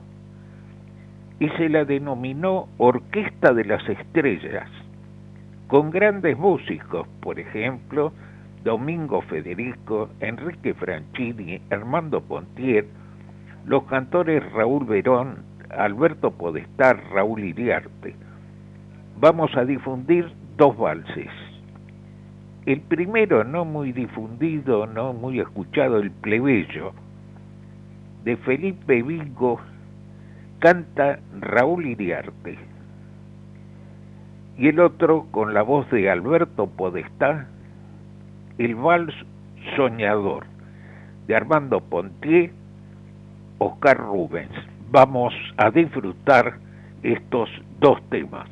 y 1.41 1.49
se 1.51 1.69
la 1.69 1.85
denominó 1.85 2.69
Orquesta 2.79 3.53
de 3.55 3.65
las 3.65 3.89
Estrellas, 3.89 4.69
con 5.69 5.91
grandes 5.91 6.37
músicos, 6.39 7.09
por 7.21 7.41
ejemplo, 7.41 8.13
Domingo 8.65 9.21
Federico, 9.21 10.09
Enrique 10.21 10.73
Franchini, 10.73 11.61
Armando 11.71 12.23
Pontier, 12.23 12.87
los 13.67 13.85
cantores 13.85 14.43
Raúl 14.53 14.87
Verón, 14.87 15.45
Alberto 15.69 16.31
Podestar, 16.31 16.99
Raúl 17.13 17.45
Iriarte. 17.45 18.17
Vamos 19.21 19.55
a 19.55 19.67
difundir 19.67 20.33
dos 20.57 20.77
valses. 20.79 21.29
El 22.65 22.81
primero, 22.81 23.45
no 23.45 23.67
muy 23.67 23.93
difundido, 23.93 24.87
no 24.87 25.13
muy 25.13 25.41
escuchado, 25.41 25.99
El 25.99 26.11
Plebeyo, 26.11 26.93
de 28.25 28.39
Felipe 28.39 29.03
Vigo, 29.03 29.61
canta 30.61 31.19
Raúl 31.39 31.85
Iriarte. 31.85 32.57
Y 34.57 34.69
el 34.69 34.81
otro, 34.81 35.27
con 35.33 35.53
la 35.53 35.61
voz 35.61 35.91
de 35.91 36.09
Alberto 36.09 36.67
Podestá, 36.67 37.49
el 38.59 38.75
vals 38.75 39.15
Soñador 39.77 40.47
de 41.27 41.35
Armando 41.37 41.81
Pontier, 41.81 42.53
Oscar 43.59 43.97
Rubens. 43.97 44.53
Vamos 44.91 45.35
a 45.57 45.71
disfrutar 45.71 46.59
estos 47.03 47.49
dos 47.81 48.01
temas. 48.11 48.49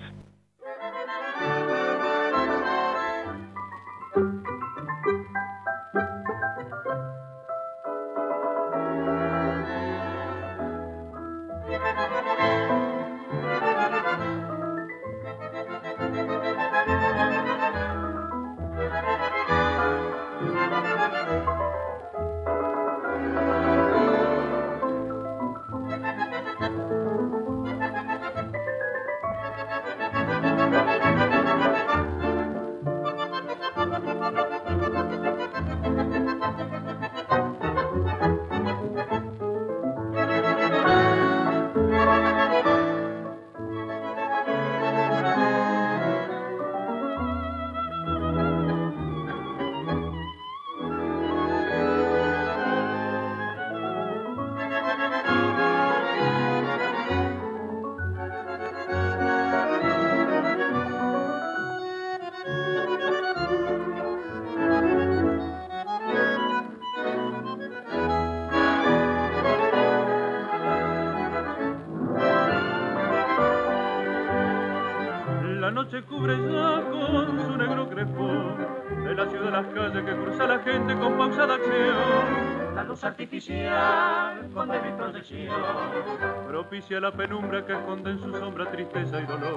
Propicia 86.49 86.99
la 87.01 87.13
penumbra 87.13 87.67
que 87.67 87.73
esconde 87.75 88.11
en 88.11 88.19
su 88.21 88.33
sombra 88.35 88.71
tristeza 88.71 89.21
y 89.21 89.27
dolor. 89.27 89.57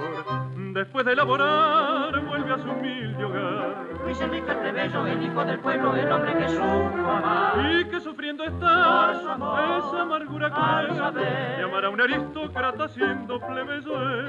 Después 0.73 1.05
de 1.05 1.13
elaborar, 1.13 2.19
vuelve 2.25 2.53
a 2.53 2.57
su 2.57 2.69
humilde 2.69 3.23
hogar. 3.23 3.87
Luis 4.03 4.19
Enrique 4.19 4.51
el 4.51 4.57
plebeyo, 4.57 5.07
el 5.07 5.23
hijo 5.23 5.45
del 5.45 5.59
pueblo, 5.59 5.95
el 5.95 6.11
hombre 6.11 6.37
que 6.37 6.49
supo 6.49 6.65
amar. 6.65 7.71
Y 7.71 7.85
que 7.85 7.99
sufriendo 8.01 8.43
¿Dónde 8.43 8.57
está 8.57 9.21
su 9.21 9.29
amor, 9.29 9.59
esa 9.59 10.01
amargura 10.01 10.49
cruel? 10.51 10.97
saber. 10.97 11.59
Llamar 11.59 11.85
a 11.85 11.89
un 11.89 12.01
aristócrata 12.01 12.87
siendo 12.89 13.39
plebeyo 13.39 14.09
él. 14.09 14.27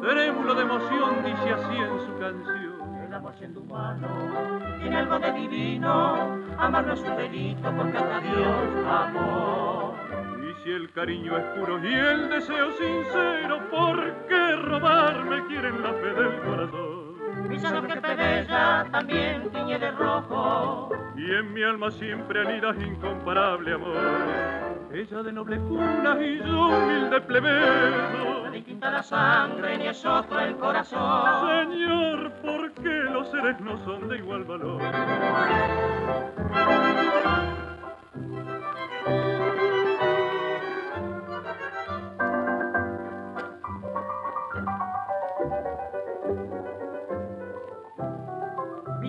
Trémulo 0.00 0.54
de 0.54 0.62
emoción 0.62 1.24
dice 1.24 1.52
así 1.52 1.76
en 1.76 2.00
su 2.06 2.18
canción. 2.18 3.04
El 3.06 3.14
amor 3.14 3.34
siendo 3.36 3.60
humano 3.60 4.08
tiene 4.80 4.96
algo 4.96 5.18
de 5.18 5.32
divino. 5.32 6.38
Amar 6.58 6.86
no 6.86 6.94
es 6.94 7.00
un 7.00 7.16
delito 7.16 7.70
porque 7.76 7.98
a 7.98 8.20
Dios 8.20 8.86
amor. 8.88 9.94
Y 10.40 10.64
si 10.64 10.70
el 10.70 10.90
cariño 10.92 11.36
es 11.36 11.44
puro 11.58 11.78
y 11.84 11.92
el 11.92 12.30
deseo 12.30 12.70
sincero, 12.72 13.60
¿por 13.70 14.26
qué 14.26 14.56
robarme 14.56 15.46
quieren 15.48 15.82
la 15.82 15.92
fe 15.92 16.14
del 16.14 16.40
corazón? 16.40 17.48
Mi 17.48 17.58
sangre 17.58 18.00
que 18.00 18.00
bella 18.00 18.86
también 18.90 19.50
tiñe 19.50 19.78
de 19.78 19.90
rojo. 19.90 20.90
Y 21.16 21.30
en 21.30 21.52
mi 21.52 21.62
alma 21.62 21.90
siempre 21.90 22.40
anida 22.40 22.74
incomparable 22.84 23.74
amor. 23.74 24.69
Ella 24.92 25.22
de 25.22 25.32
noble 25.32 25.56
cuna 25.60 26.18
y 26.20 26.38
yo 26.38 26.66
humilde 26.66 27.20
plebeyo. 27.20 28.42
No 28.42 28.50
distinta 28.50 28.90
la 28.90 29.02
sangre 29.04 29.78
ni 29.78 29.86
es 29.86 30.04
otro 30.04 30.40
el 30.40 30.56
corazón. 30.56 31.70
Señor, 31.70 32.32
¿por 32.42 32.72
qué 32.72 32.88
los 33.12 33.30
seres 33.30 33.60
no 33.60 33.78
son 33.84 34.08
de 34.08 34.16
igual 34.16 34.42
valor? 34.44 34.82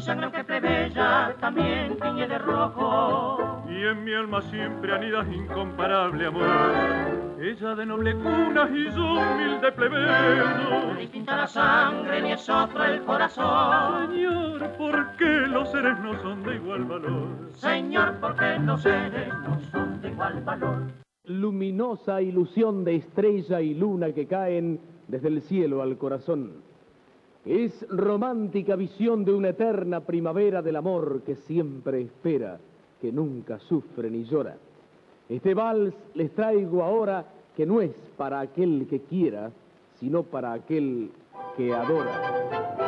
Mi 0.02 0.06
sangre 0.08 0.32
que 0.32 0.44
plebeya 0.44 1.36
también 1.40 1.96
tiñe 2.00 2.28
de 2.28 2.40
rojo. 2.40 3.62
Y 3.70 3.86
en 3.86 4.04
mi 4.04 4.12
alma 4.16 4.42
siempre 4.42 4.96
anida 4.96 5.24
incomparable 5.32 6.26
amor. 6.26 6.50
Ella 7.40 7.76
de 7.76 7.86
noble 7.86 8.16
cuna 8.16 8.68
y 8.74 8.86
yo 8.96 9.06
humilde 9.14 9.70
No 9.70 9.76
plebeyo. 9.76 10.96
distinta 10.98 11.38
la 11.38 11.46
sangre 11.46 12.20
ni 12.24 12.32
es 12.32 12.50
otro 12.50 12.84
el 12.84 13.04
corazón. 13.04 14.10
Señor, 14.10 14.72
¿por 14.72 15.16
qué 15.18 15.30
los 15.48 15.70
seres 15.72 16.00
no 16.00 16.20
son 16.24 16.42
de 16.46 16.56
igual 16.56 16.84
valor? 16.86 17.28
Señor, 17.54 18.16
porque 18.20 18.58
los 18.58 18.82
seres 18.82 19.32
no 19.48 19.60
son 19.72 20.02
de 20.02 20.10
igual 20.10 20.42
valor. 20.44 20.78
luminosa 21.26 22.24
ilusión 22.24 22.84
de 22.84 22.96
estrella 22.96 23.62
y 23.62 23.76
luna 23.76 24.12
que 24.14 24.26
caen 24.26 24.80
desde 25.08 25.28
el 25.28 25.42
cielo 25.44 25.84
al 25.84 25.96
corazón. 26.00 26.71
Es 27.46 27.86
romántica 27.90 28.76
visión 28.76 29.26
de 29.26 29.34
una 29.34 29.50
eterna 29.50 30.02
primavera 30.02 30.62
del 30.62 30.76
amor 30.76 31.22
que 31.26 31.36
siempre 31.36 32.02
espera, 32.02 32.60
que 33.02 33.12
nunca 33.12 33.58
sufre 33.60 34.12
ni 34.12 34.24
llora. 34.26 34.56
Este 35.28 35.54
vals 35.54 35.94
les 36.14 36.32
traigo 36.32 36.84
ahora 36.84 37.26
que 37.56 37.66
no 37.66 37.82
es 37.82 37.92
para 38.16 38.42
aquel 38.42 38.86
que 38.88 39.00
quiera, 39.02 39.50
sino 40.00 40.24
para 40.24 40.54
aquel 40.54 41.10
que 41.58 41.74
adora. 41.74 42.81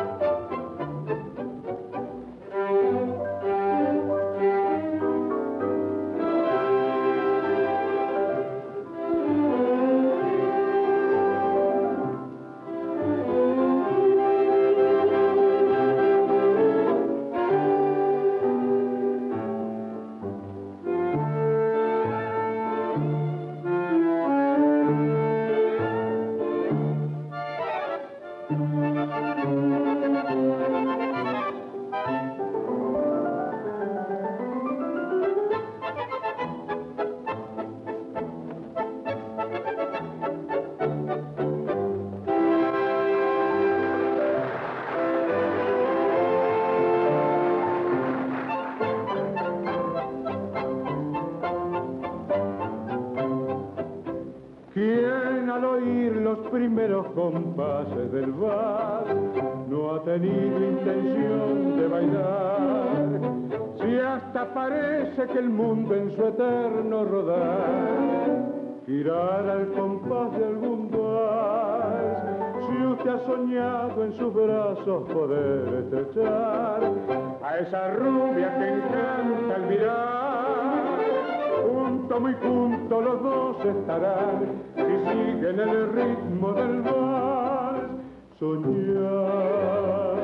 Junto, 82.42 83.00
muy 83.00 83.00
junto 83.00 83.00
los 83.00 83.22
dos 83.22 83.64
estarán 83.64 84.62
si 84.76 84.82
siguen 84.82 85.60
el 85.60 85.92
ritmo 85.92 86.52
del 86.52 86.82
vals. 86.82 87.90
Soñar, 88.38 90.16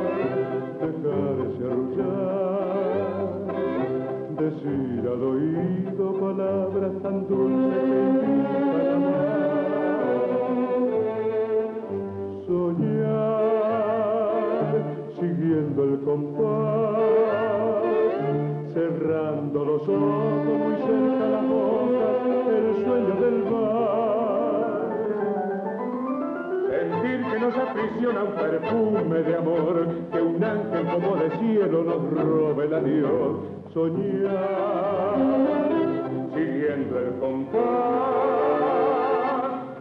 dejarse 0.80 1.64
arrullar, 1.70 3.28
decir 4.38 5.02
al 5.06 5.22
oído 5.22 6.04
palabras 6.18 6.92
tan 7.02 7.16
dulces 7.28 7.82
que. 7.84 9.20
Soñar, 12.46 13.90
siguiendo 15.18 15.80
el 15.84 15.94
compás 16.00 17.00
cerrando 18.74 19.64
los 19.64 19.82
ojos 19.82 20.44
muy 20.44 20.76
cerca 20.86 21.19
nos 27.50 27.68
aprisiona 27.68 28.22
un 28.24 28.32
perfume 28.32 29.22
de 29.22 29.36
amor, 29.36 29.88
que 30.12 30.20
un 30.20 30.44
ángel 30.44 30.86
como 30.86 31.16
de 31.16 31.30
cielo 31.38 31.84
nos 31.84 32.10
robe 32.10 32.64
el 32.64 32.74
adiós. 32.74 33.36
Soñar, 33.74 35.16
siguiendo 36.34 36.98
el 36.98 37.14
compás, 37.20 37.60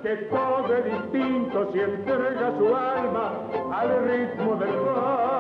que 0.02 0.16
todo 0.30 0.82
distinto 0.84 1.70
si 1.74 1.80
entrega 1.80 2.54
su 2.58 2.67
alma 2.76 3.34
al 3.72 3.90
ritmo 4.06 4.56
del 4.56 4.82
mar. 4.82 5.38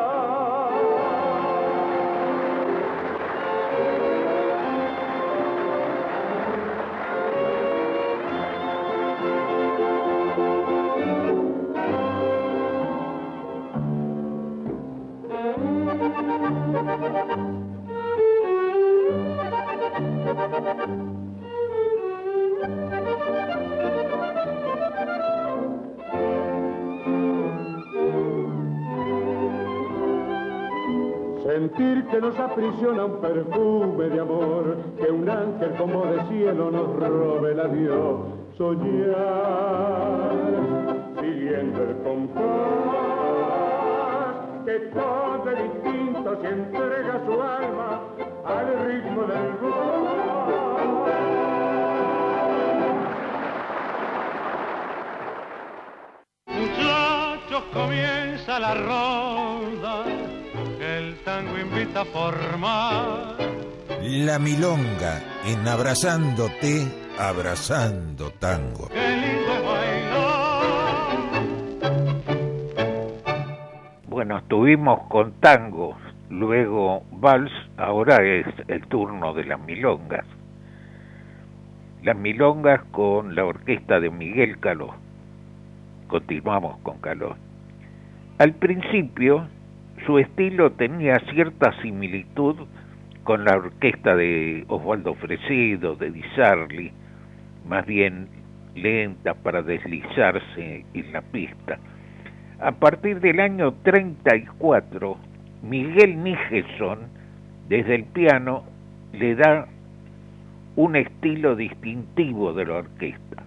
Nos 32.21 32.37
aprisiona 32.39 33.05
un 33.05 33.21
perfume 33.21 34.09
de 34.09 34.19
amor, 34.19 34.77
que 34.97 35.09
un 35.11 35.29
ángel 35.29 35.73
como 35.77 36.05
de 36.05 36.21
cielo 36.27 36.71
nos 36.71 36.95
robe 36.95 37.51
el 37.51 37.59
adiós. 37.59 38.19
Soñar, 38.57 39.15
siguiendo 41.21 41.83
el 41.83 41.95
compás, 42.03 42.45
que 44.65 44.79
todo 44.93 45.49
es 45.49 45.63
distinto 45.63 46.37
si 46.41 46.47
entrega 46.47 47.21
su 47.25 47.41
alma 47.41 48.01
al 48.45 48.67
ritmo 48.85 49.23
del. 49.23 49.49
Muchachos, 56.47 57.63
comienza 57.73 58.59
la 58.59 58.73
ronda, 58.73 60.03
el 61.09 61.15
tango 61.23 61.57
invita 61.57 62.01
a 62.01 62.05
formar. 62.05 63.35
La 64.01 64.37
Milonga 64.37 65.19
en 65.45 65.67
Abrazándote, 65.67 66.87
Abrazando 67.17 68.29
Tango. 68.31 68.89
Bueno, 74.07 74.37
estuvimos 74.37 75.07
con 75.07 75.33
tango, 75.39 75.97
luego 76.29 77.03
vals, 77.11 77.51
ahora 77.77 78.17
es 78.23 78.45
el 78.67 78.85
turno 78.87 79.33
de 79.33 79.45
las 79.45 79.59
milongas. 79.61 80.25
Las 82.03 82.17
milongas 82.17 82.83
con 82.91 83.33
la 83.33 83.45
orquesta 83.45 83.99
de 83.99 84.11
Miguel 84.11 84.59
Caló. 84.59 84.93
Continuamos 86.07 86.77
con 86.83 86.99
Caló. 86.99 87.35
Al 88.37 88.53
principio, 88.53 89.47
su 90.05 90.19
estilo 90.19 90.71
tenía 90.71 91.19
cierta 91.31 91.71
similitud 91.81 92.55
con 93.23 93.45
la 93.45 93.57
orquesta 93.57 94.15
de 94.15 94.65
Osvaldo 94.67 95.13
Fresedo, 95.15 95.95
de 95.95 96.11
Di 96.11 96.23
Sarli, 96.35 96.91
más 97.67 97.85
bien 97.85 98.27
lenta 98.75 99.33
para 99.33 99.61
deslizarse 99.61 100.85
en 100.93 101.11
la 101.11 101.21
pista. 101.21 101.79
A 102.59 102.71
partir 102.71 103.19
del 103.19 103.39
año 103.39 103.73
34, 103.83 105.17
Miguel 105.63 106.23
Nijeson, 106.23 106.99
desde 107.67 107.95
el 107.95 108.03
piano, 108.05 108.63
le 109.13 109.35
da 109.35 109.67
un 110.75 110.95
estilo 110.95 111.55
distintivo 111.55 112.53
de 112.53 112.65
la 112.65 112.75
orquesta. 112.75 113.43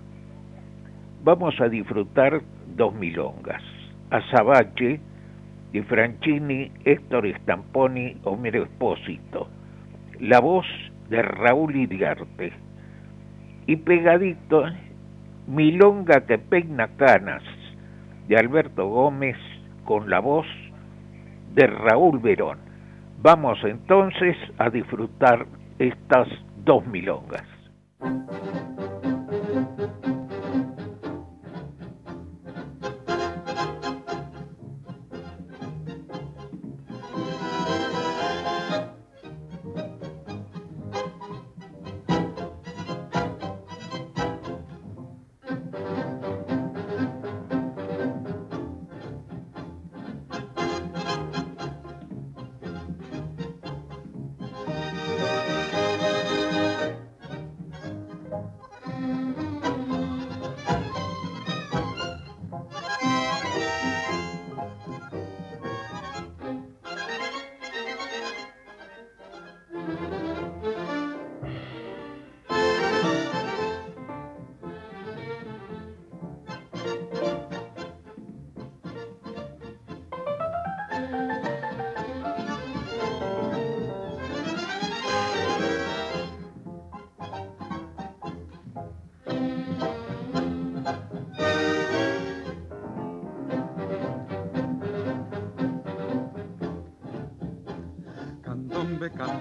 Vamos 1.25 1.61
a 1.61 1.69
disfrutar 1.69 2.41
dos 2.77 2.95
milongas, 2.95 3.63
Azabache 4.11 5.01
de 5.73 5.83
Franchini, 5.83 6.71
Héctor 6.85 7.27
Stamponi, 7.41 8.17
Homero 8.25 8.65
Espósito, 8.65 9.49
la 10.21 10.41
voz 10.41 10.67
de 11.09 11.23
Raúl 11.23 11.77
Iriarte 11.77 12.53
y 13.67 13.77
pegadito 13.77 14.65
Milonga 15.47 16.21
que 16.27 16.39
peina 16.39 16.89
canas 16.97 17.43
de 18.29 18.37
Alberto 18.37 18.89
Gómez 18.89 19.37
con 19.85 20.09
la 20.09 20.21
voz 20.21 20.47
de 21.55 21.67
Raúl 21.67 22.19
Verón. 22.21 22.59
Vamos 23.21 23.59
entonces 23.65 24.37
a 24.59 24.71
disfrutar 24.71 25.47
estas 25.79 26.29
dos 26.65 26.87
milongas. 26.87 27.45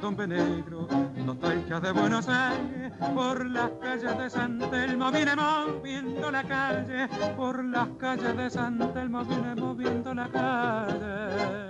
Candombe 0.01 0.25
negro, 0.25 0.87
nostalgia 1.23 1.79
de 1.79 1.91
Buenos 1.91 2.27
Aires, 2.27 2.91
por 3.13 3.45
las 3.45 3.69
calles 3.79 4.17
de 4.17 4.29
San 4.31 4.57
Telmo 4.71 5.11
viene 5.11 5.35
moviendo 5.35 6.31
la 6.31 6.43
calle, 6.43 7.07
por 7.37 7.63
las 7.63 7.87
calles 7.99 8.35
de 8.35 8.49
San 8.49 8.79
Telmo 8.93 9.23
viene 9.23 9.53
moviendo 9.53 10.13
la 10.15 10.27
calle. 10.27 11.61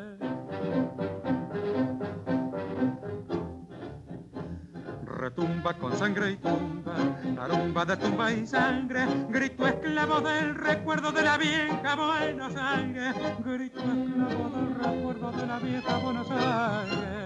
retumba 5.05 5.73
con 5.73 5.95
sangre 5.97 6.31
y 6.31 6.37
tumba, 6.37 6.95
tarumba 7.35 7.85
de 7.85 7.97
tumba 7.97 8.31
y 8.31 8.47
sangre, 8.47 9.05
grito 9.29 9.67
esclavo 9.67 10.21
del 10.21 10.55
recuerdo 10.55 11.11
de 11.11 11.21
la 11.21 11.37
vieja 11.37 11.95
Buenos 11.95 12.55
Aires, 12.55 13.13
grito 13.45 13.79
esclavo 13.79 14.49
del 14.55 14.75
recuerdo 14.75 15.31
de 15.33 15.45
la 15.45 15.59
vieja 15.59 15.97
Buenos 15.97 16.31
Aires. 16.31 17.20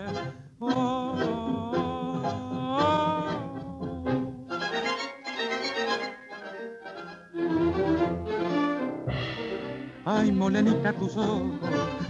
Ay, 10.08 10.32
molenita, 10.32 10.94
tus 10.94 11.18
ojos 11.18 11.60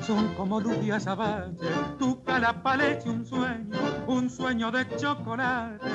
son 0.02 0.28
como 0.36 0.60
luz 0.60 0.78
y 0.84 0.92
azabache, 0.92 1.56
tu 1.98 2.24
cara 2.24 2.62
parece 2.62 3.10
un 3.10 3.26
sueño, 3.26 3.78
un 4.08 4.30
sueño 4.30 4.72
de 4.72 4.86
chocolate. 4.98 5.86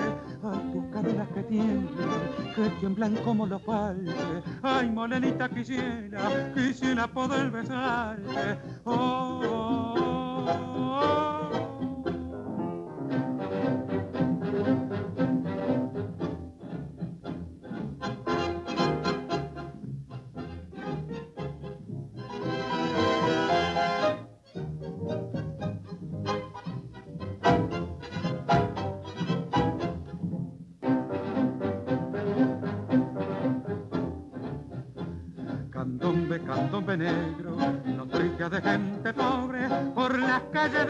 Ay, 0.43 0.73
tus 0.73 0.85
caderas 0.93 1.29
que 1.29 1.43
tiemblan, 1.45 2.53
que 2.55 2.69
tiemblan 2.81 3.17
como 3.17 3.47
los 3.47 3.63
palques. 3.63 4.15
Ay, 4.63 4.91
molenita, 4.91 5.49
quisiera, 5.49 6.53
quisiera 6.55 7.07
poder 7.07 7.51
besarte. 7.51 8.59
oh, 8.85 9.41
oh, 9.45 10.47
oh. 10.47 11.40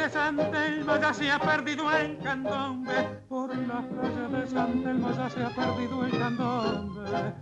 De 0.01 0.09
San 0.09 0.37
Telmo 0.51 0.97
ya 0.97 1.13
se 1.13 1.31
ha 1.31 1.39
perdido 1.39 1.91
el 1.93 2.17
candombe, 2.21 3.21
por 3.29 3.55
las 3.55 3.85
calles 3.85 4.33
de 4.33 4.47
San 4.47 4.83
Telmo 4.83 5.11
ya 5.13 5.29
se 5.29 5.45
ha 5.45 5.51
perdido 5.51 6.07
el 6.07 6.19
candombe. 6.19 7.35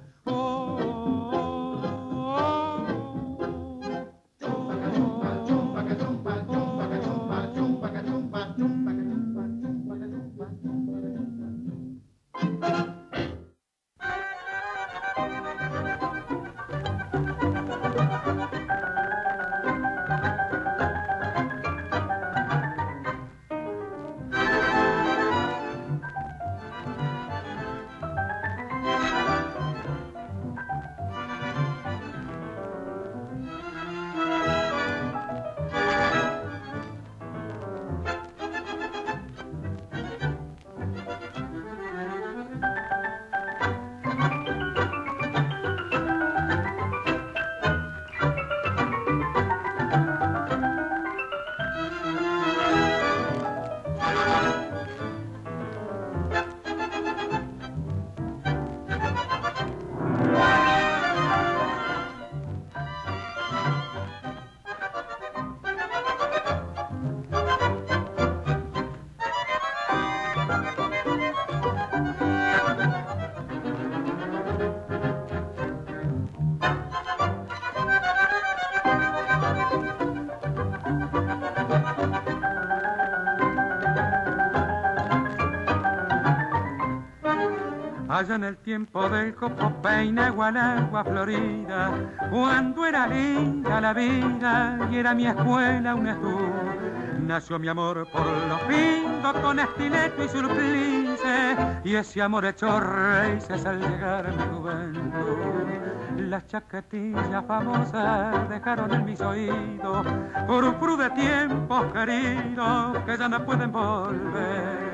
Allá 88.18 88.34
en 88.34 88.44
el 88.44 88.56
tiempo 88.56 89.08
del 89.08 89.32
copo 89.36 89.72
peina 89.80 90.26
agua 90.26 91.04
florida, 91.04 91.92
cuando 92.30 92.84
era 92.84 93.06
linda 93.06 93.80
la 93.80 93.92
vida 93.92 94.88
y 94.90 94.96
era 94.96 95.14
mi 95.14 95.26
escuela 95.26 95.94
un 95.94 96.08
estudio. 96.08 97.18
Nació 97.20 97.60
mi 97.60 97.68
amor 97.68 98.08
por 98.10 98.26
los 98.26 98.60
pintos 98.62 99.32
con 99.40 99.60
estileto 99.60 100.24
y 100.24 100.28
surplice, 100.28 101.56
y 101.84 101.94
ese 101.94 102.20
amor 102.20 102.46
hecho 102.46 102.80
raíces 102.80 103.64
al 103.64 103.80
llegar 103.80 104.26
a 104.26 104.32
mi 104.32 104.56
juventud. 104.56 105.68
Las 106.16 106.44
chaquetillas 106.48 107.44
famosas 107.46 108.48
dejaron 108.48 108.92
en 108.94 109.04
mis 109.04 109.20
oídos 109.20 110.06
por 110.48 110.96
de 110.96 111.10
tiempos 111.10 111.92
queridos 111.92 112.98
que 113.06 113.16
ya 113.16 113.28
no 113.28 113.44
pueden 113.46 113.70
volver 113.70 114.87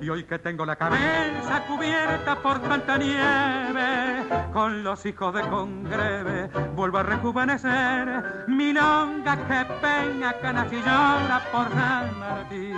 y 0.00 0.08
hoy 0.08 0.24
que 0.24 0.38
tengo 0.38 0.64
la 0.64 0.76
cabeza 0.76 1.64
cubierta 1.66 2.36
por 2.42 2.60
tanta 2.60 2.98
nieve, 2.98 4.24
con 4.52 4.82
los 4.82 5.04
hijos 5.06 5.34
de 5.34 5.42
congreve, 5.42 6.48
vuelvo 6.74 6.98
a 6.98 7.02
rejuvenecer. 7.02 8.44
Milonga 8.48 9.36
que 9.36 9.64
peña 9.80 10.32
canas 10.40 10.72
y 10.72 10.76
llora 10.76 11.42
por 11.50 11.68
San 11.70 12.18
Martín. 12.18 12.76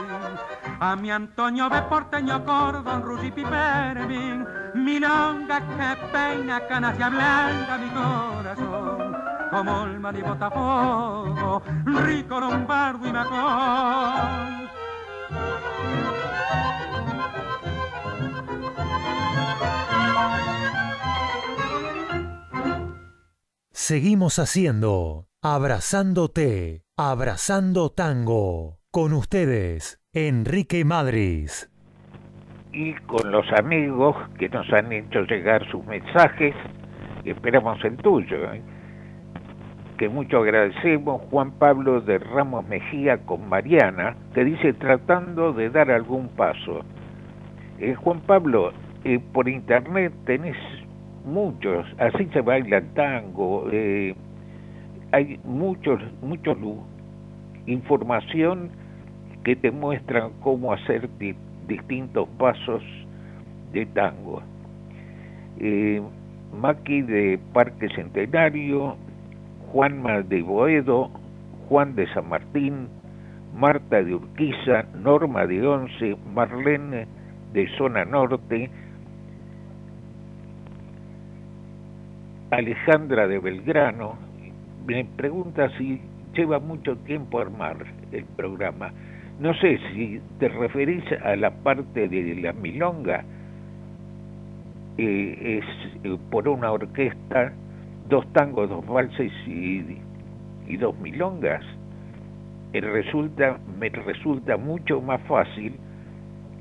A 0.80 0.96
mi 0.96 1.10
Antonio 1.10 1.68
de 1.68 1.82
porteño 1.82 2.44
cordón, 2.44 3.02
Rugi 3.02 3.30
Pipermin. 3.30 4.46
Milonga 4.74 5.60
que 5.60 6.06
peña 6.12 6.66
canas 6.66 6.98
y 6.98 7.02
ablanda 7.02 7.78
mi 7.78 7.90
corazón. 7.90 9.16
Como 9.50 9.84
el 9.84 10.00
mar 10.00 10.16
y 10.16 10.22
botafogo, 10.22 11.62
rico 11.84 12.40
lombardo 12.40 13.08
y 13.08 13.12
macón. 13.12 14.59
Seguimos 23.90 24.38
haciendo 24.38 25.26
Abrazándote, 25.42 26.84
Abrazando 26.96 27.90
Tango. 27.90 28.78
Con 28.92 29.12
ustedes, 29.12 30.00
Enrique 30.12 30.84
Madris. 30.84 31.68
Y 32.72 32.94
con 33.08 33.32
los 33.32 33.44
amigos 33.58 34.14
que 34.38 34.48
nos 34.48 34.72
han 34.72 34.92
hecho 34.92 35.22
llegar 35.22 35.68
sus 35.72 35.84
mensajes, 35.86 36.54
esperamos 37.24 37.84
el 37.84 37.96
tuyo. 37.96 38.52
¿eh? 38.52 38.62
Que 39.98 40.08
mucho 40.08 40.38
agradecemos 40.38 41.22
Juan 41.22 41.50
Pablo 41.58 42.00
de 42.00 42.18
Ramos 42.18 42.68
Mejía 42.68 43.18
con 43.26 43.48
Mariana, 43.48 44.14
que 44.34 44.44
dice 44.44 44.72
tratando 44.72 45.52
de 45.52 45.68
dar 45.68 45.90
algún 45.90 46.28
paso. 46.28 46.84
Eh, 47.80 47.96
Juan 47.96 48.20
Pablo, 48.20 48.70
eh, 49.02 49.18
por 49.32 49.48
internet 49.48 50.12
tenés 50.26 50.56
muchos, 51.24 51.86
así 51.98 52.26
se 52.32 52.40
baila 52.40 52.80
tango, 52.94 53.68
eh, 53.72 54.14
hay 55.12 55.38
muchos, 55.44 56.00
muchos 56.22 56.56
información 57.66 58.70
que 59.44 59.56
te 59.56 59.70
muestran 59.70 60.32
cómo 60.40 60.72
hacer 60.72 61.08
distintos 61.66 62.28
pasos 62.38 62.82
de 63.72 63.86
tango. 63.86 64.42
Eh, 65.58 66.02
Maki 66.58 67.02
de 67.02 67.38
Parque 67.52 67.88
Centenario, 67.94 68.96
Juanma 69.72 70.22
de 70.22 70.42
Boedo, 70.42 71.10
Juan 71.68 71.94
de 71.94 72.12
San 72.12 72.28
Martín, 72.28 72.88
Marta 73.54 74.02
de 74.02 74.14
Urquiza, 74.14 74.84
Norma 74.94 75.46
de 75.46 75.66
Once, 75.66 76.16
Marlene 76.34 77.06
de 77.52 77.68
Zona 77.76 78.04
Norte, 78.04 78.70
Alejandra 82.50 83.28
de 83.28 83.38
Belgrano 83.38 84.16
me 84.84 85.04
pregunta 85.04 85.70
si 85.78 86.00
lleva 86.34 86.58
mucho 86.58 86.96
tiempo 86.96 87.38
armar 87.38 87.76
el 88.10 88.24
programa. 88.24 88.92
No 89.38 89.54
sé 89.54 89.78
si 89.92 90.20
te 90.40 90.48
referís 90.48 91.04
a 91.24 91.36
la 91.36 91.50
parte 91.52 92.08
de 92.08 92.34
la 92.36 92.52
milonga, 92.52 93.24
es 94.98 95.64
eh, 96.02 96.18
por 96.30 96.48
una 96.48 96.72
orquesta, 96.72 97.52
dos 98.08 98.26
tangos, 98.32 98.68
dos 98.68 98.84
valses 98.84 99.32
y, 99.46 100.00
dos 100.76 100.98
milongas. 100.98 101.64
Eh, 102.72 102.80
me 103.78 103.88
resulta 103.90 104.56
mucho 104.56 105.00
más 105.00 105.20
fácil 105.22 105.76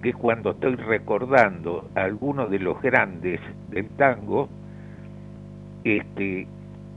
que 0.03 0.13
cuando 0.13 0.51
estoy 0.51 0.75
recordando 0.75 1.89
a 1.95 2.01
algunos 2.03 2.51
de 2.51 2.59
los 2.59 2.79
grandes 2.81 3.41
del 3.69 3.87
tango, 3.97 4.49
este, 5.83 6.47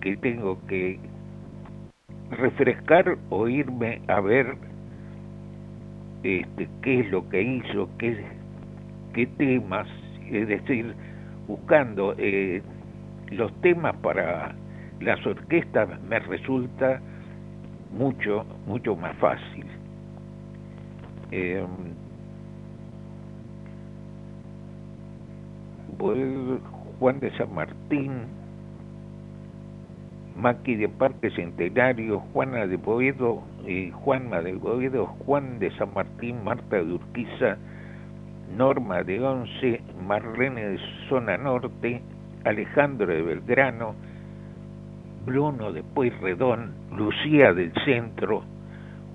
que 0.01 0.16
tengo 0.16 0.59
que 0.66 0.99
refrescar 2.30 3.18
o 3.30 3.49
irme 3.49 4.01
a 4.09 4.20
ver 4.20 4.57
este, 6.22 6.68
qué 6.83 7.01
es 7.01 7.11
lo 7.11 7.28
que 7.28 7.43
hizo, 7.43 7.89
qué, 7.99 8.24
qué 9.12 9.26
temas, 9.26 9.87
es 10.30 10.49
decir, 10.49 10.95
buscando 11.47 12.14
eh, 12.18 12.62
los 13.30 13.53
temas 13.61 13.95
para 13.97 14.55
las 15.01 15.24
orquestas 15.26 16.01
me 16.03 16.18
resulta 16.20 17.01
mucho, 17.93 18.47
mucho 18.66 18.97
más 18.97 19.16
fácil. 19.16 19.66
Eh, 21.30 21.64
Juan 26.99 27.20
de 27.20 27.37
San 27.37 27.55
Martín, 27.55 28.41
Maqui 30.37 30.76
de 30.76 30.89
Parque 30.89 31.30
Centenario, 31.30 32.20
Juana 32.33 32.66
de 32.66 32.76
Boedo, 32.76 33.43
Juanma 33.93 34.43
de 34.43 34.55
Boedo, 34.55 35.07
Juan 35.07 35.59
de 35.59 35.70
San 35.76 35.93
Martín, 35.95 36.43
Marta 36.43 36.76
de 36.76 36.93
Urquiza, 36.93 37.57
Norma 38.57 39.03
de 39.03 39.20
Once, 39.20 39.80
Marlene 40.07 40.68
de 40.68 40.78
Zona 41.09 41.37
Norte, 41.37 42.03
Alejandro 42.45 43.07
de 43.07 43.22
Belgrano, 43.22 43.95
Bruno 45.24 45.72
de 45.72 45.83
Pueyrredón, 45.83 46.72
Lucía 46.97 47.53
del 47.53 47.72
Centro, 47.85 48.43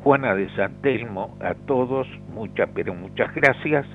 Juana 0.03 0.35
de 0.35 0.49
San 0.55 0.81
Telmo, 0.81 1.35
a 1.41 1.53
todos 1.53 2.07
muchas, 2.33 2.69
pero 2.73 2.93
muchas 2.93 3.33
gracias. 3.35 3.85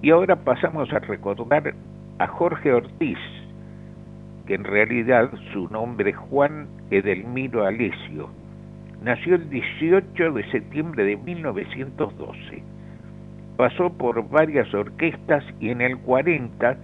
Y 0.00 0.10
ahora 0.10 0.36
pasamos 0.36 0.92
a 0.92 1.00
recordar 1.00 1.74
a 2.18 2.26
Jorge 2.26 2.72
Ortiz, 2.72 3.18
que 4.46 4.54
en 4.54 4.64
realidad 4.64 5.30
su 5.52 5.68
nombre 5.68 6.10
es 6.10 6.16
Juan 6.16 6.66
Edelmiro 6.90 7.64
Alesio. 7.64 8.28
Nació 9.02 9.36
el 9.36 9.50
18 9.50 10.32
de 10.32 10.50
septiembre 10.50 11.04
de 11.04 11.16
1912. 11.16 12.62
Pasó 13.56 13.92
por 13.92 14.28
varias 14.28 14.72
orquestas 14.74 15.44
y 15.60 15.70
en 15.70 15.80
el 15.80 15.98
40 15.98 16.76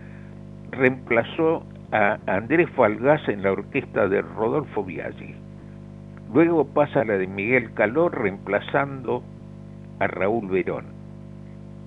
reemplazó 0.71 1.65
a 1.93 2.19
Andrés 2.27 2.69
Falgás 2.71 3.27
en 3.29 3.43
la 3.43 3.53
orquesta 3.53 4.09
de 4.09 4.23
Rodolfo 4.23 4.85
Biaggi. 4.85 5.35
Luego 6.33 6.65
pasa 6.67 7.05
la 7.05 7.15
de 7.15 7.27
Miguel 7.27 7.73
Calor 7.75 8.21
reemplazando 8.21 9.23
a 9.99 10.07
Raúl 10.07 10.49
Verón. 10.49 10.85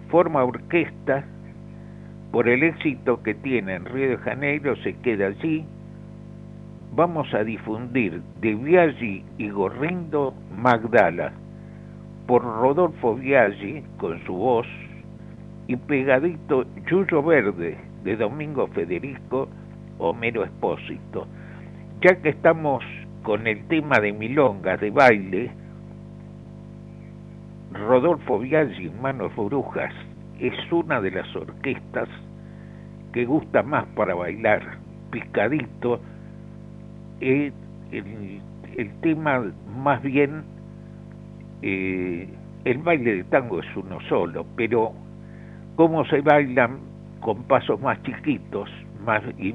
Forma 0.10 0.44
orquesta 0.44 1.26
por 2.34 2.50
el 2.50 2.64
éxito 2.64 3.22
que 3.22 3.36
tiene 3.36 3.76
en 3.76 3.86
Río 3.86 4.10
de 4.10 4.18
Janeiro 4.18 4.76
se 4.78 4.96
queda 5.02 5.28
allí. 5.28 5.64
Vamos 6.96 7.32
a 7.32 7.44
difundir 7.44 8.24
de 8.42 8.56
Biaggi 8.56 9.24
y 9.38 9.50
Gorrindo 9.52 10.34
Magdala 10.58 11.32
por 12.26 12.42
Rodolfo 12.42 13.14
Biaggi 13.14 13.84
con 13.98 14.20
su 14.26 14.34
voz 14.34 14.66
y 15.68 15.76
pegadito 15.76 16.66
Yuyo 16.90 17.22
Verde 17.22 17.78
de 18.04 18.16
Domingo 18.16 18.66
Federico 18.70 19.48
Homero 20.00 20.44
Espósito. 20.44 21.28
Ya 22.02 22.20
que 22.20 22.30
estamos 22.30 22.84
con 23.22 23.46
el 23.46 23.64
tema 23.68 24.00
de 24.00 24.12
milongas 24.12 24.82
de 24.82 24.90
baile, 24.90 25.52
Rodolfo 27.74 28.40
Biaggi, 28.40 28.90
Manos 28.90 29.36
Brujas, 29.36 29.94
es 30.40 30.72
una 30.72 31.00
de 31.00 31.12
las 31.12 31.36
orquestas 31.36 32.10
que 33.14 33.26
gusta 33.26 33.64
más 33.64 33.86
para 33.96 34.16
bailar 34.16 34.78
picadito 35.12 36.00
el, 37.20 37.54
el, 37.92 38.92
tema 39.02 39.44
más 39.78 40.02
bien 40.02 40.44
eh, 41.62 42.28
el 42.66 42.78
baile 42.80 43.16
de 43.18 43.24
tango 43.26 43.60
es 43.60 43.76
uno 43.76 44.00
solo 44.10 44.46
pero 44.56 44.94
cómo 45.76 46.06
se 46.06 46.22
bailan 46.22 46.80
con 47.22 47.44
pasos 47.44 47.80
más 47.80 48.02
chiquitos 48.04 48.70
más 49.06 49.22
y, 49.38 49.54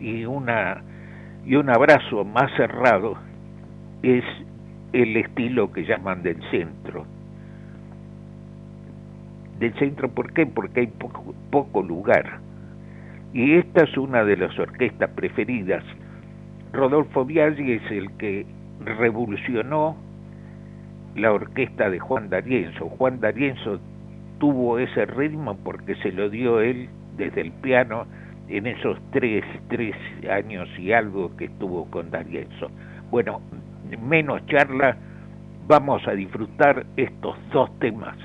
y 0.00 0.24
una 0.24 0.82
y 1.44 1.54
un 1.54 1.70
abrazo 1.70 2.24
más 2.24 2.50
cerrado 2.56 3.14
es 4.02 4.24
el 4.92 5.16
estilo 5.16 5.70
que 5.70 5.84
llaman 5.84 6.22
del 6.22 6.42
centro 6.50 7.04
del 9.58 9.74
centro, 9.78 10.08
¿por 10.08 10.32
qué? 10.32 10.46
Porque 10.46 10.80
hay 10.80 10.86
poco, 10.86 11.34
poco 11.50 11.82
lugar. 11.82 12.40
Y 13.36 13.52
esta 13.56 13.84
es 13.84 13.94
una 13.98 14.24
de 14.24 14.34
las 14.38 14.58
orquestas 14.58 15.10
preferidas. 15.10 15.84
Rodolfo 16.72 17.26
Biaggi 17.26 17.72
es 17.72 17.90
el 17.90 18.10
que 18.12 18.46
revolucionó 18.82 19.94
la 21.14 21.34
orquesta 21.34 21.90
de 21.90 21.98
Juan 21.98 22.30
D'Arienzo. 22.30 22.88
Juan 22.88 23.20
D'Arienzo 23.20 23.78
tuvo 24.38 24.78
ese 24.78 25.04
ritmo 25.04 25.54
porque 25.62 25.96
se 25.96 26.12
lo 26.12 26.30
dio 26.30 26.62
él 26.62 26.88
desde 27.18 27.42
el 27.42 27.52
piano 27.52 28.06
en 28.48 28.68
esos 28.68 28.98
tres, 29.10 29.44
tres 29.68 29.94
años 30.30 30.66
y 30.78 30.92
algo 30.92 31.36
que 31.36 31.44
estuvo 31.44 31.90
con 31.90 32.10
D'Arienzo. 32.10 32.70
Bueno, 33.10 33.42
menos 34.00 34.46
charla, 34.46 34.96
vamos 35.68 36.00
a 36.08 36.12
disfrutar 36.12 36.86
estos 36.96 37.36
dos 37.52 37.78
temas. 37.80 38.16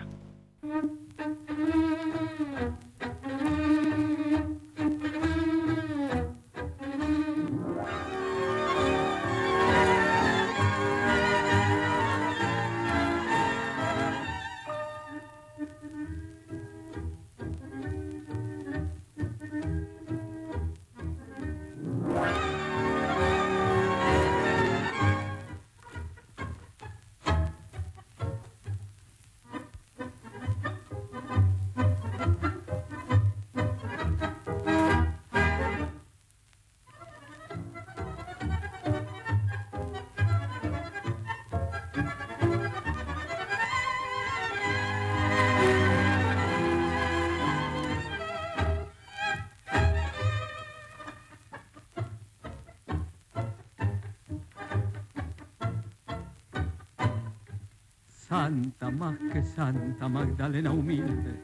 Que 59.32 59.42
Santa 59.44 60.10
Magdalena 60.10 60.72
humilde, 60.72 61.40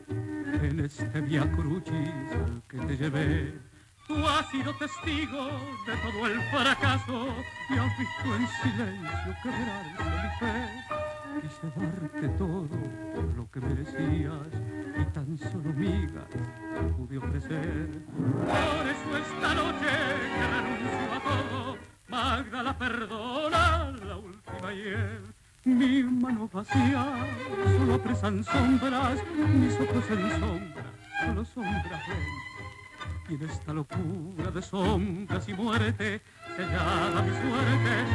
en 0.62 0.80
este 0.82 1.22
via 1.22 1.50
crucis 1.52 2.32
al 2.34 2.62
que 2.68 2.78
te 2.80 2.98
llevé. 2.98 3.54
Tú 4.08 4.16
has 4.28 4.50
sido 4.50 4.74
testigo 4.76 5.46
de 5.86 5.96
todo 6.04 6.28
el 6.28 6.42
fracaso 6.52 7.28
y 7.70 7.74
has 7.78 7.98
visto 7.98 8.36
en 8.36 8.48
silencio 8.48 9.36
quebrarse 9.42 10.04
mi 10.04 10.30
fe. 10.40 10.68
Quise 11.42 11.68
darte 11.76 12.28
todo 12.38 12.68
lo 13.38 13.52
que 13.52 13.62
merecías 13.62 14.52
y 15.00 15.06
tan 15.14 15.38
solo 15.38 15.72
migas 15.74 16.28
pude 16.98 17.18
ofrecer. 17.18 17.90
Por 18.16 18.88
eso 18.88 19.18
esta 19.18 19.54
noche 19.54 19.92
que 20.36 20.48
renuncio 20.56 21.14
a 21.14 21.20
todo, 21.24 21.78
Magda 22.10 22.64
la 22.64 22.78
perdona 22.78 23.92
la 23.92 24.18
última 24.18 24.74
hiel. 24.74 25.38
Mi 25.68 26.02
mano 26.02 26.48
vacía 26.48 27.06
solo 27.78 27.96
apresan 27.96 28.42
sombras, 28.42 29.20
mis 29.54 29.74
ojos 29.74 30.10
en 30.12 30.30
sombra, 30.40 30.86
solo 31.20 31.44
sombras 31.44 32.08
ven. 32.08 32.24
Y 33.28 33.34
en 33.36 33.50
esta 33.50 33.74
locura 33.74 34.50
de 34.50 34.62
sombras 34.62 35.50
y 35.50 35.54
muerte, 35.54 36.22
sellada 36.56 37.22
mi 37.22 37.32
suerte, 37.32 38.06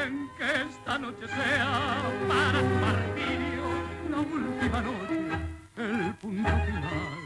bien 0.00 0.30
que 0.38 0.62
esta 0.62 0.98
noche 0.98 1.28
sea 1.28 2.10
para 2.26 2.58
tu 2.58 2.74
martirio 2.86 3.66
la 4.10 4.18
última 4.18 4.80
noche, 4.80 5.28
el 5.76 6.14
punto 6.14 6.48
final. 6.48 7.18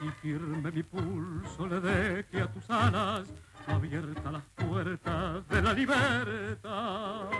Y 0.00 0.08
firme 0.22 0.72
mi 0.72 0.82
pulso 0.82 1.68
le 1.68 1.80
deje 1.80 2.42
a 2.42 2.50
tus 2.50 2.68
alas 2.68 3.28
abiertas 3.68 4.32
las 4.32 4.42
puertas 4.56 5.48
de 5.48 5.62
la 5.62 5.72
libertad. 5.72 7.30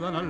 Anudan 0.00 0.14
al 0.14 0.28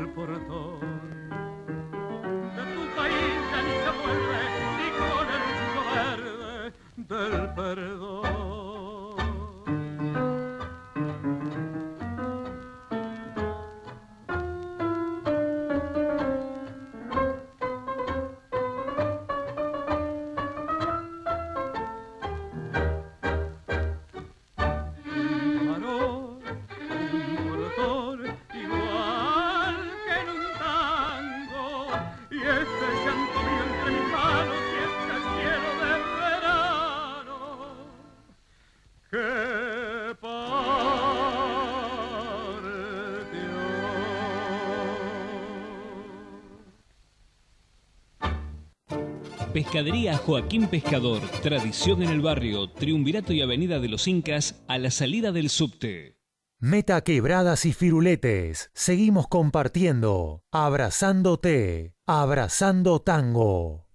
Pescadería 49.52 50.16
Joaquín 50.16 50.68
Pescador, 50.68 51.20
tradición 51.42 52.04
en 52.04 52.10
el 52.10 52.20
barrio, 52.20 52.70
Triunvirato 52.70 53.32
y 53.32 53.42
Avenida 53.42 53.80
de 53.80 53.88
los 53.88 54.06
Incas, 54.06 54.64
a 54.68 54.78
la 54.78 54.90
salida 54.90 55.32
del 55.32 55.48
subte. 55.48 56.14
Meta 56.60 57.00
quebradas 57.00 57.66
y 57.66 57.72
firuletes, 57.72 58.70
seguimos 58.74 59.26
compartiendo, 59.26 60.42
abrazándote, 60.52 61.94
abrazando 62.06 63.00
tango. 63.00 63.86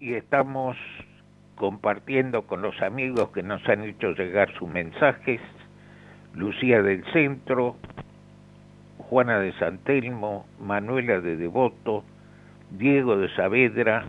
Y 0.00 0.14
estamos 0.14 0.76
compartiendo 1.54 2.46
con 2.46 2.60
los 2.60 2.78
amigos 2.82 3.30
que 3.30 3.42
nos 3.42 3.66
han 3.68 3.84
hecho 3.84 4.10
llegar 4.12 4.52
sus 4.58 4.68
mensajes, 4.68 5.40
Lucía 6.34 6.82
del 6.82 7.10
Centro, 7.14 7.76
Juana 8.98 9.40
de 9.40 9.52
Santelmo, 9.58 10.46
Manuela 10.60 11.20
de 11.20 11.36
Devoto, 11.36 12.04
Diego 12.70 13.16
de 13.16 13.34
Saavedra, 13.34 14.06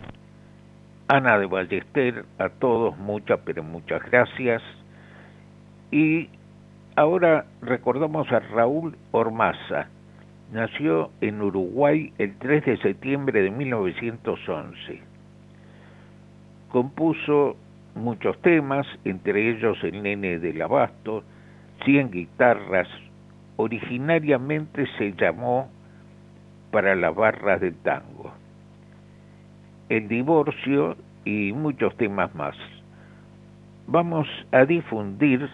Ana 1.12 1.40
de 1.40 1.46
Ballester, 1.46 2.24
a 2.38 2.50
todos 2.50 2.96
muchas, 2.96 3.40
pero 3.44 3.64
muchas 3.64 4.00
gracias. 4.12 4.62
Y 5.90 6.28
ahora 6.94 7.46
recordamos 7.62 8.30
a 8.30 8.38
Raúl 8.38 8.96
Ormaza. 9.10 9.88
Nació 10.52 11.10
en 11.20 11.42
Uruguay 11.42 12.12
el 12.18 12.38
3 12.38 12.64
de 12.64 12.76
septiembre 12.76 13.42
de 13.42 13.50
1911. 13.50 15.02
Compuso 16.68 17.56
muchos 17.96 18.40
temas, 18.42 18.86
entre 19.04 19.50
ellos 19.50 19.82
El 19.82 20.04
Nene 20.04 20.38
del 20.38 20.62
Abasto, 20.62 21.24
Cien 21.84 22.12
Guitarras. 22.12 22.86
Originariamente 23.56 24.86
se 24.96 25.12
llamó 25.14 25.72
Para 26.70 26.94
las 26.94 27.12
Barras 27.16 27.60
del 27.60 27.74
Tango 27.78 28.39
el 29.90 30.08
divorcio 30.08 30.96
y 31.24 31.52
muchos 31.52 31.96
temas 31.96 32.34
más. 32.34 32.56
Vamos 33.86 34.26
a 34.52 34.64
difundir 34.64 35.48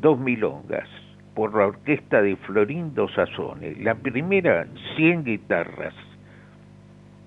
dos 0.00 0.18
milongas 0.18 0.88
por 1.34 1.54
la 1.54 1.66
orquesta 1.66 2.20
de 2.22 2.34
Florindo 2.36 3.08
Sazone. 3.10 3.76
La 3.76 3.94
primera, 3.94 4.66
100 4.96 5.24
guitarras, 5.24 5.94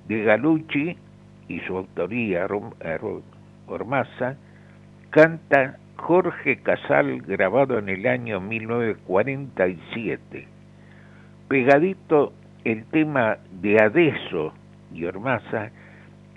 de 0.08 0.24
Galucci 0.24 0.98
y 1.48 1.60
su 1.62 1.78
autoría, 1.78 2.48
Ormaza, 3.68 4.36
canta 5.12 5.78
Jorge 5.98 6.58
Casal, 6.64 7.22
grabado 7.22 7.78
en 7.78 7.90
el 7.90 8.08
año 8.08 8.40
1947. 8.40 10.48
Pegadito 11.48 12.34
el 12.64 12.84
tema 12.86 13.38
de 13.62 13.80
Adeso 13.80 14.54
y 14.98 15.06
Ormaza, 15.06 15.72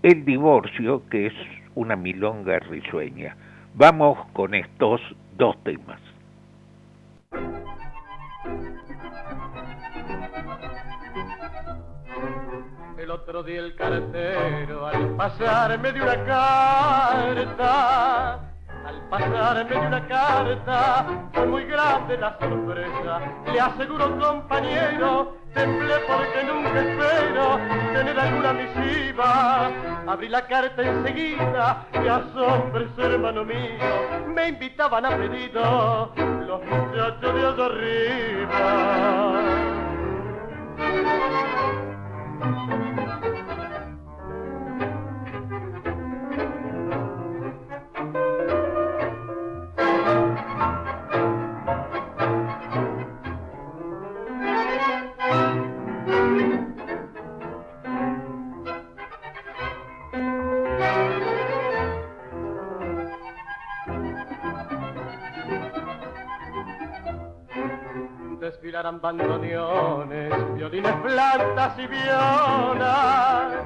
el 0.02 0.24
divorcio, 0.24 1.02
que 1.08 1.26
es 1.26 1.34
una 1.74 1.96
milonga 1.96 2.58
risueña. 2.60 3.36
Vamos 3.74 4.18
con 4.32 4.54
estos 4.54 5.00
dos 5.36 5.56
temas. 5.64 6.00
El 12.98 13.10
otro 13.10 13.42
día 13.42 13.60
el 13.60 13.74
cartero 13.74 14.86
al 14.86 15.16
pasarme 15.16 15.92
de 15.92 16.02
una 16.02 16.24
carta 16.24 17.60
al 18.86 19.00
pasarme 19.08 19.76
una 19.76 20.06
carta, 20.06 21.06
fue 21.32 21.46
muy 21.46 21.64
grande 21.64 22.16
la 22.18 22.36
sorpresa. 22.38 23.20
Le 23.52 23.60
aseguro, 23.60 24.18
compañero, 24.18 25.36
temblé 25.54 25.94
porque 26.06 26.44
nunca 26.44 26.80
espero 26.80 27.58
tener 27.92 28.18
alguna 28.18 28.52
misiva. 28.52 29.70
Abrí 30.06 30.28
la 30.28 30.46
carta 30.46 30.82
enseguida 30.82 31.86
y 31.92 32.08
asombres, 32.08 32.88
hermano 32.98 33.44
mío, 33.44 34.28
me 34.34 34.48
invitaban 34.48 35.04
a 35.06 35.16
pedido 35.16 36.12
los 36.46 36.64
muchachos 36.64 37.34
de 37.34 37.46
allá 37.46 37.66
arriba. 37.66 39.10
Desfilarán 68.70 69.00
bandoneones, 69.00 70.54
violines, 70.54 70.94
plantas 71.02 71.76
y 71.76 71.86
violas. 71.88 73.64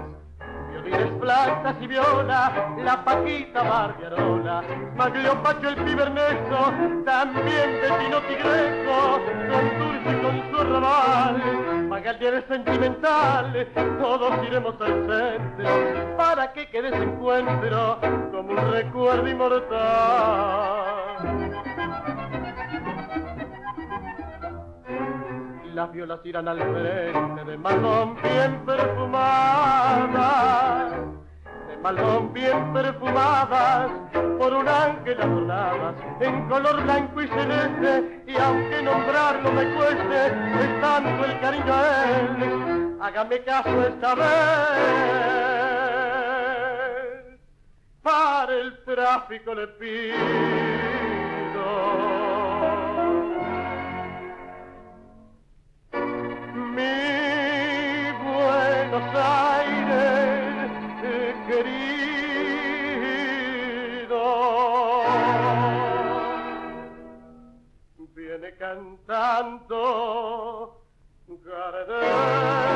Violines, 0.70 1.12
plantas 1.20 1.76
y 1.82 1.86
violas, 1.86 2.52
la 2.78 3.04
paquita 3.04 3.62
barbiarola, 3.62 4.62
Maglio 4.96 5.42
Pacho 5.42 5.68
el 5.68 5.76
piberneso, 5.76 6.72
también 7.04 7.82
de 7.82 7.90
Tino 7.98 8.22
Tigreco, 8.22 9.20
con 9.50 9.78
Dulce 9.78 10.22
con 10.22 10.42
su 10.50 10.56
arrabal. 10.62 11.36
Magaldier 11.88 12.42
sentimental, 12.48 13.68
todos 14.00 14.32
iremos 14.46 14.74
al 14.80 15.06
centro, 15.06 16.16
para 16.16 16.50
que 16.54 16.66
quede 16.70 16.88
ese 16.88 17.02
encuentro 17.02 17.98
como 18.32 18.52
un 18.52 18.72
recuerdo 18.72 19.28
inmortal. 19.28 20.64
Las 25.74 25.92
violas 25.92 26.20
irán 26.24 26.46
al 26.46 26.58
frente 26.58 27.44
de 27.44 27.58
malón 27.58 28.16
bien 28.22 28.64
perfumadas, 28.64 30.12
de 31.68 31.76
malón 31.78 32.32
bien 32.32 32.72
perfumadas 32.72 33.90
por 34.38 34.52
un 34.52 34.68
ángel 34.68 35.20
adornadas 35.20 35.96
en 36.20 36.48
color 36.48 36.80
blanco 36.84 37.22
y 37.22 37.28
celeste 37.28 38.22
y 38.28 38.36
aunque 38.36 38.82
nombrarlo 38.82 39.50
me 39.50 39.74
cueste 39.74 40.26
es 40.26 40.80
tanto 40.80 41.24
el 41.24 41.40
cariño 41.40 41.74
a 41.74 42.04
él, 42.20 42.96
hágame 43.00 43.42
caso 43.42 43.82
esta 43.82 44.14
vez. 44.14 44.24
Para 48.00 48.54
el 48.54 48.84
tráfico 48.84 49.54
le 49.54 49.66
pido 49.68 50.93
mi 56.74 58.10
Buenos 58.24 59.14
Aires 59.14 60.70
querido. 61.46 61.84
Viene 68.14 68.48
cantando 68.56 69.80
que 71.26 72.73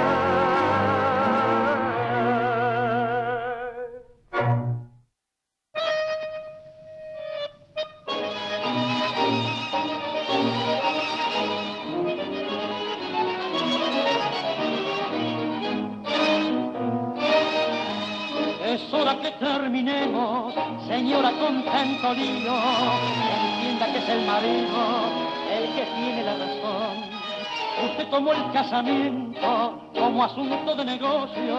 Tomó 28.11 28.33
el 28.33 28.53
casamiento 28.53 29.81
como 29.95 30.25
asunto 30.25 30.75
de 30.75 30.85
negocio, 30.85 31.57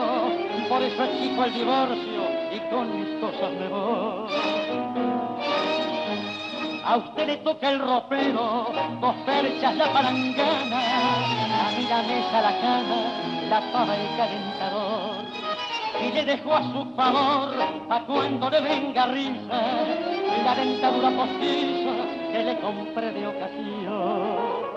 por 0.68 0.82
eso 0.82 1.04
exijo 1.04 1.44
el 1.46 1.54
divorcio 1.54 2.22
y 2.52 2.60
con 2.72 3.00
mis 3.00 3.20
cosas 3.20 3.52
me 3.54 3.68
voy. 3.68 4.32
A 6.86 6.98
usted 6.98 7.28
le 7.28 7.38
toca 7.38 7.70
el 7.70 7.80
ropero, 7.80 8.72
dos 9.00 9.16
perchas, 9.26 9.76
la 9.76 9.94
palangana, 9.94 11.68
a 11.68 11.72
mí 11.78 11.86
la 11.88 12.02
mesa, 12.02 12.42
la 12.42 12.60
cama, 12.60 13.50
la 13.50 13.72
pava, 13.72 13.96
el 13.96 14.18
calentador 14.18 15.30
y 16.02 16.12
le 16.12 16.24
dejó 16.24 16.56
a 16.56 16.64
su 16.64 16.86
favor 16.96 17.54
a 17.90 18.00
cuando 18.06 18.50
le 18.50 18.62
venga 18.62 19.08
risa 19.08 19.62
la 20.44 20.56
dentadura 20.56 21.10
postiza 21.12 21.92
que 22.32 22.44
le 22.44 22.60
compré 22.60 23.12
de 23.12 23.28
ocasión. 23.28 24.70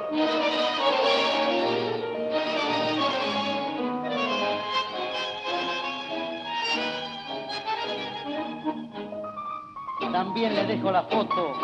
También 10.12 10.54
le 10.54 10.66
dejo 10.66 10.92
la 10.92 11.04
foto, 11.04 11.54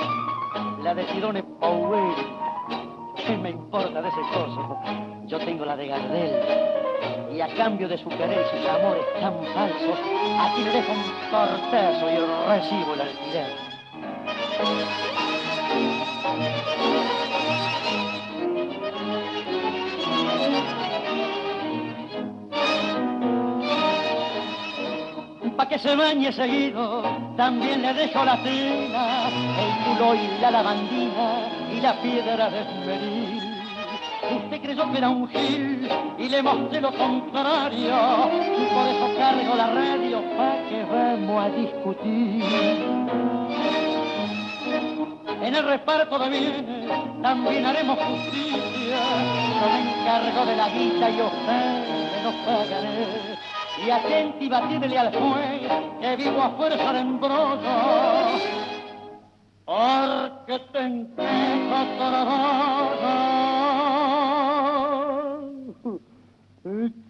la 0.82 0.94
de 0.94 1.06
Sidone 1.08 1.42
Powell. 1.42 2.14
¿Qué 3.14 3.36
me 3.36 3.50
importa 3.50 4.00
de 4.00 4.08
ese 4.08 4.20
coso? 4.32 4.78
Yo 5.26 5.38
tengo 5.38 5.66
la 5.66 5.76
de 5.76 5.88
Gardel. 5.88 6.40
Y 7.30 7.42
a 7.42 7.54
cambio 7.54 7.86
de 7.88 7.98
su 7.98 8.08
querer 8.08 8.46
y 8.46 8.56
sus 8.56 8.66
amores 8.66 9.04
tan 9.20 9.34
falsos, 9.52 9.98
aquí 10.40 10.64
le 10.64 10.70
dejo 10.70 10.92
un 10.92 11.04
cortezo 11.30 12.10
y 12.10 12.16
recibo 12.48 12.94
el 12.94 13.00
alquiler. 13.02 13.52
Pa' 25.54 25.68
que 25.68 25.78
se 25.78 25.94
bañe 25.94 26.32
seguido, 26.32 27.27
también 27.38 27.80
le 27.82 27.94
dejo 27.94 28.24
la 28.24 28.36
tina, 28.42 29.28
el 29.28 29.84
culo 29.84 30.12
y 30.16 30.40
la 30.40 30.50
lavandina 30.50 31.48
y 31.72 31.80
la 31.80 31.92
piedra 32.02 32.50
de 32.50 32.62
esmeril. 32.62 33.62
Usted 34.42 34.60
creyó 34.60 34.90
que 34.90 34.98
era 34.98 35.08
un 35.08 35.28
gil 35.28 35.88
y 36.18 36.28
le 36.28 36.42
mostré 36.42 36.80
lo 36.80 36.90
contrario, 36.92 37.94
por 38.74 38.88
eso 38.88 39.14
cargo 39.16 39.54
la 39.54 39.68
radio 39.68 40.20
pa' 40.36 40.68
que 40.68 40.82
vamos 40.82 41.44
a 41.44 41.48
discutir. 41.50 42.44
En 45.40 45.54
el 45.54 45.64
reparto 45.64 46.18
de 46.18 46.28
bienes 46.30 47.22
también 47.22 47.64
haremos 47.64 47.98
justicia. 48.00 48.98
Yo 49.60 49.66
me 49.74 49.92
encargo 49.92 50.44
de 50.44 50.56
la 50.56 50.68
guita 50.70 51.08
y 51.08 51.20
usted 51.20 52.24
nos 52.24 52.34
pagaré. 52.44 53.38
Y 53.84 53.90
atenti 53.90 54.44
y 54.46 54.48
batidle 54.48 54.98
al 54.98 55.14
juez 55.14 55.72
que 56.00 56.16
vivo 56.16 56.42
a 56.42 56.50
fuerza 56.50 56.92
de 56.92 57.00
embrollo. 57.00 57.76
Porque 59.64 60.58
te 60.72 60.80
enquejo 60.80 61.78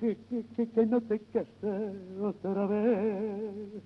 que, 0.00 0.16
que, 0.28 0.44
que, 0.56 0.70
que 0.70 0.86
no 0.86 1.00
te 1.00 1.20
cases 1.32 1.94
otra 2.22 2.66
vez. 2.66 3.82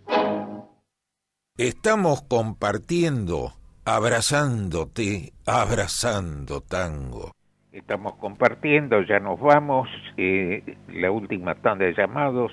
Estamos 1.57 2.23
compartiendo, 2.23 3.53
abrazándote, 3.85 5.33
abrazando 5.47 6.61
tango. 6.63 7.33
Estamos 7.73 8.15
compartiendo, 8.17 9.03
ya 9.03 9.19
nos 9.19 9.41
vamos. 9.41 9.89
eh, 10.17 10.77
la 10.89 11.11
última 11.11 11.55
tanda 11.55 11.85
de 11.87 11.95
llamados, 11.95 12.53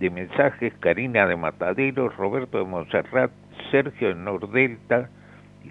de 0.00 0.10
mensajes, 0.10 0.72
Karina 0.80 1.26
de 1.26 1.36
Mataderos, 1.36 2.16
Roberto 2.16 2.58
de 2.58 2.64
Montserrat, 2.64 3.30
Sergio 3.70 4.08
de 4.08 4.14
Nordelta, 4.14 5.08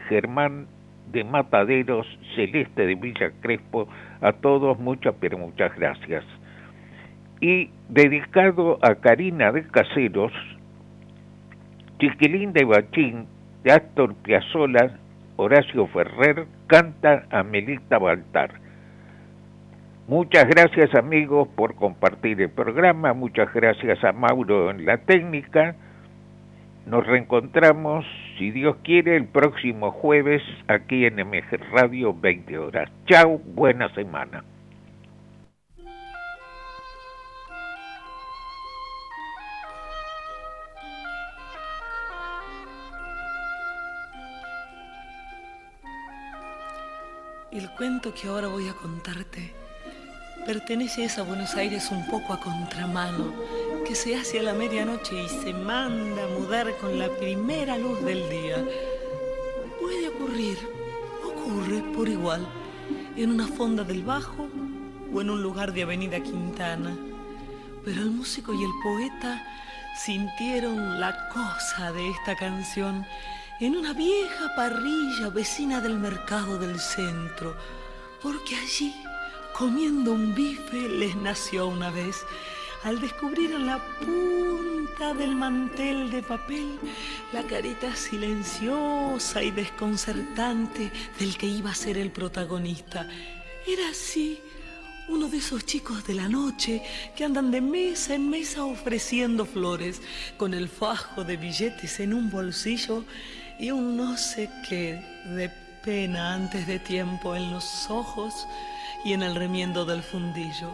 Germán 0.10 0.68
de 1.12 1.24
Mataderos, 1.24 2.08
Celeste 2.36 2.86
de 2.86 2.96
Villa 2.96 3.32
Crespo, 3.42 3.88
a 4.22 4.32
todos 4.34 4.80
muchas 4.80 5.16
pero 5.20 5.38
muchas 5.38 5.76
gracias. 5.76 6.24
Y 7.42 7.70
dedicado 7.90 8.80
a 8.82 8.96
Karina 8.96 9.52
de 9.52 9.68
Caseros, 9.68 10.32
Chiquilín 12.00 12.54
de 12.54 12.66
Bachín, 12.66 13.28
de 13.64 13.72
Astor 13.72 14.16
Piazzolla, 14.16 14.98
Horacio 15.38 15.88
Ferrer, 15.88 16.48
canta 16.68 17.26
a 17.30 17.44
Melita 17.44 17.98
Baltar. 18.00 18.65
Muchas 20.08 20.48
gracias 20.48 20.94
amigos 20.94 21.48
por 21.56 21.74
compartir 21.74 22.40
el 22.40 22.52
programa, 22.52 23.14
muchas 23.14 23.52
gracias 23.52 24.04
a 24.04 24.12
Mauro 24.12 24.70
en 24.70 24.86
la 24.86 25.00
técnica. 25.00 25.76
Nos 26.86 27.08
reencontramos, 27.08 28.06
si 28.38 28.52
Dios 28.52 28.76
quiere, 28.84 29.16
el 29.16 29.26
próximo 29.26 29.90
jueves 29.90 30.44
aquí 30.68 31.08
en 31.08 31.16
MG 31.16 31.58
Radio 31.72 32.14
20 32.14 32.56
horas. 32.60 32.92
Chao, 33.08 33.40
buena 33.40 33.92
semana. 33.96 34.44
El 47.52 47.72
cuento 47.72 48.14
que 48.14 48.28
ahora 48.28 48.50
voy 48.50 48.68
a 48.68 48.74
contarte 48.74 49.65
pertenece 50.46 51.10
a 51.20 51.24
Buenos 51.24 51.56
Aires 51.56 51.90
un 51.92 52.06
poco 52.06 52.32
a 52.32 52.40
contramano, 52.40 53.34
que 53.86 53.96
se 53.96 54.16
hace 54.16 54.40
a 54.40 54.44
la 54.44 54.54
medianoche 54.54 55.24
y 55.24 55.28
se 55.28 55.54
manda 55.54 56.24
a 56.24 56.28
mudar 56.28 56.78
con 56.78 57.00
la 57.00 57.10
primera 57.10 57.78
luz 57.78 58.04
del 58.04 58.30
día. 58.30 58.64
Puede 59.82 60.10
ocurrir, 60.10 60.58
ocurre 61.26 61.82
por 61.96 62.08
igual, 62.08 62.48
en 63.16 63.32
una 63.32 63.48
fonda 63.48 63.84
del 63.84 64.04
Bajo 64.04 64.48
o 65.14 65.22
en 65.22 65.32
un 65.32 65.42
lugar 65.42 65.74
de 65.74 65.82
Avenida 65.82 66.20
Quintana. 66.20 66.96
Pero 67.84 68.02
el 68.02 68.12
músico 68.12 68.54
y 68.54 68.64
el 68.64 68.72
poeta 68.84 69.44
sintieron 69.98 71.00
la 71.00 71.30
cosa 71.30 71.92
de 71.92 72.10
esta 72.10 72.36
canción 72.36 73.04
en 73.60 73.78
una 73.78 73.94
vieja 73.94 74.54
parrilla 74.56 75.30
vecina 75.30 75.82
del 75.82 75.98
mercado 75.98 76.60
del 76.60 76.80
centro, 76.80 77.56
porque 78.22 78.56
allí, 78.56 78.94
comiendo 79.58 80.12
un 80.12 80.36
bife, 80.36 80.90
les 80.90 81.16
nació 81.16 81.68
una 81.68 81.90
vez, 81.90 82.26
al 82.84 83.00
descubrir 83.00 83.52
en 83.52 83.66
la 83.66 83.80
punta 84.00 85.14
del 85.14 85.34
mantel 85.34 86.12
de 86.12 86.22
papel 86.22 86.78
la 87.32 87.42
carita 87.44 87.96
silenciosa 87.96 89.42
y 89.42 89.52
desconcertante 89.52 90.92
del 91.18 91.38
que 91.38 91.48
iba 91.48 91.72
a 91.72 91.76
ser 91.76 91.98
el 91.98 92.12
protagonista. 92.12 93.08
Era 93.66 93.90
así 93.90 94.40
uno 95.08 95.30
de 95.30 95.38
esos 95.38 95.66
chicos 95.66 96.06
de 96.06 96.16
la 96.16 96.28
noche 96.28 96.82
que 97.16 97.24
andan 97.24 97.50
de 97.50 97.62
mesa 97.62 98.14
en 98.16 98.30
mesa 98.30 98.66
ofreciendo 98.66 99.46
flores, 99.46 100.02
con 100.36 100.54
el 100.54 100.68
fajo 100.68 101.24
de 101.24 101.38
billetes 101.38 102.02
en 102.02 102.14
un 102.14 102.30
bolsillo 102.30 103.06
y 103.58 103.72
un 103.72 103.96
no 103.96 104.18
sé 104.18 104.50
qué 104.68 105.02
de 105.28 105.65
pena 105.86 106.34
antes 106.34 106.66
de 106.66 106.80
tiempo 106.80 107.36
en 107.36 107.52
los 107.52 107.92
ojos 107.92 108.48
y 109.04 109.14
en 109.14 109.22
el 109.22 109.36
remiendo 109.36 109.86
del 109.86 110.02
fundillo, 110.02 110.72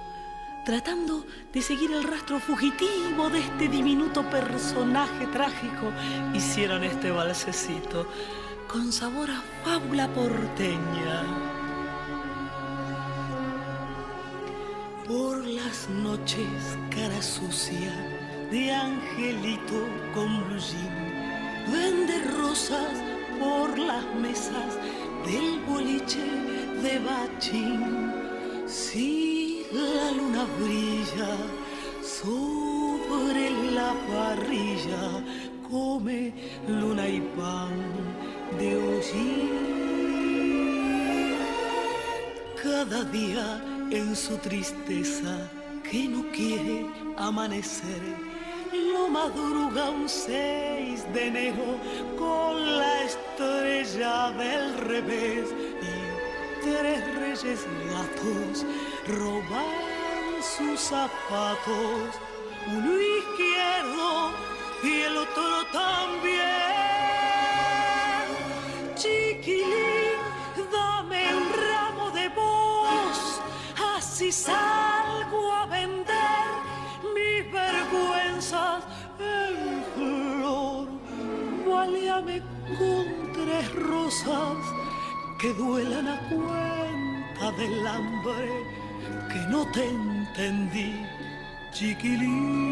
tratando 0.64 1.26
de 1.52 1.62
seguir 1.62 1.92
el 1.92 2.06
rastro 2.06 2.40
fugitivo 2.40 3.30
de 3.30 3.40
este 3.40 3.68
diminuto 3.68 4.24
personaje 4.30 5.28
trágico, 5.28 5.92
hicieron 6.34 6.86
este 6.86 7.12
balsecito 7.12 8.08
con 8.70 8.94
sabor 8.94 9.30
a 9.32 9.42
fábula 9.66 10.08
porteña. 10.14 11.24
Por 15.06 15.46
las 15.46 15.90
noches, 15.90 16.78
cara 16.90 17.22
sucia 17.22 17.92
de 18.50 18.74
angelito 18.74 19.86
con 20.14 20.48
blue 20.48 20.62
vende 21.70 22.18
rosas 22.38 23.04
por 23.42 23.78
las 23.78 24.06
mesas 24.16 24.78
del 25.26 25.60
boliche 25.68 26.26
de 26.84 27.00
bachín. 27.00 28.14
Si 28.68 29.66
la 29.72 30.12
luna 30.12 30.46
brilla 30.60 31.38
sobre 32.04 33.50
la 33.76 33.94
parrilla, 34.12 35.24
come 35.70 36.34
luna 36.68 37.08
y 37.08 37.22
pan 37.38 37.76
de 38.58 38.76
hollín. 38.76 39.82
Cada 42.62 43.04
día 43.06 43.62
en 43.92 44.16
su 44.16 44.38
tristeza 44.38 45.50
que 45.90 46.08
no 46.08 46.24
quiere 46.32 46.86
amanecer. 47.18 48.31
Lo 48.72 49.10
madruga 49.10 49.90
un 49.90 50.08
6 50.08 51.14
de 51.14 51.28
enero 51.28 51.78
con 52.18 52.78
la 52.78 53.04
estrella 53.04 54.32
del 54.32 54.78
revés 54.78 55.50
y 55.82 56.64
tres 56.64 57.16
reyes 57.16 57.66
gatos 57.90 58.66
roban 59.08 60.42
sus 60.42 60.80
zapatos, 60.80 62.16
uno 62.68 62.94
izquierdo 62.98 64.32
y 64.84 65.02
el 65.02 65.18
otro 65.18 65.66
también. 65.74 66.42
Chiquilín, 68.96 70.16
dame 70.72 71.36
un 71.36 71.50
ramo 71.52 72.10
de 72.12 72.30
voz, 72.30 73.42
así 73.98 74.32
salgo 74.32 75.01
Válgame 81.92 82.42
con 82.78 83.06
tres 83.34 83.76
rosas 83.76 84.58
que 85.40 85.54
duelan 85.54 86.08
a 86.08 86.20
cuenta 86.30 87.52
del 87.58 87.86
hambre 87.86 88.64
que 89.30 89.40
no 89.50 89.66
te 89.72 89.90
entendí, 89.90 91.06
chiquilín. 91.72 92.72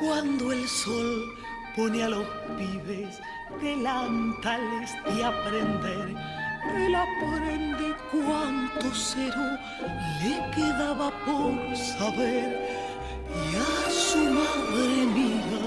Cuando 0.00 0.52
el 0.52 0.68
sol 0.68 1.34
pone 1.74 2.02
a 2.04 2.08
los 2.10 2.26
pibes 2.58 3.18
delantales 3.62 4.94
de 5.06 5.24
aprender, 5.24 6.14
él 6.76 6.94
aprende 6.94 7.94
cuánto 8.10 8.86
cero 8.94 9.58
le 10.22 10.34
quedaba 10.54 11.10
por 11.24 11.76
saber 11.76 12.86
y 13.36 13.56
a 13.56 13.90
su 13.90 14.18
madre 14.18 15.06
mía, 15.14 15.62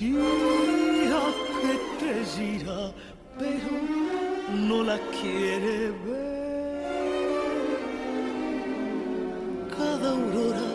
mira 0.00 1.22
que 1.60 1.74
te 2.00 2.24
gira, 2.24 2.92
pero 3.38 3.74
no 4.68 4.82
la 4.82 4.98
quiere 5.20 5.90
ver. 6.04 6.34
Cada 9.76 10.10
aurora 10.10 10.70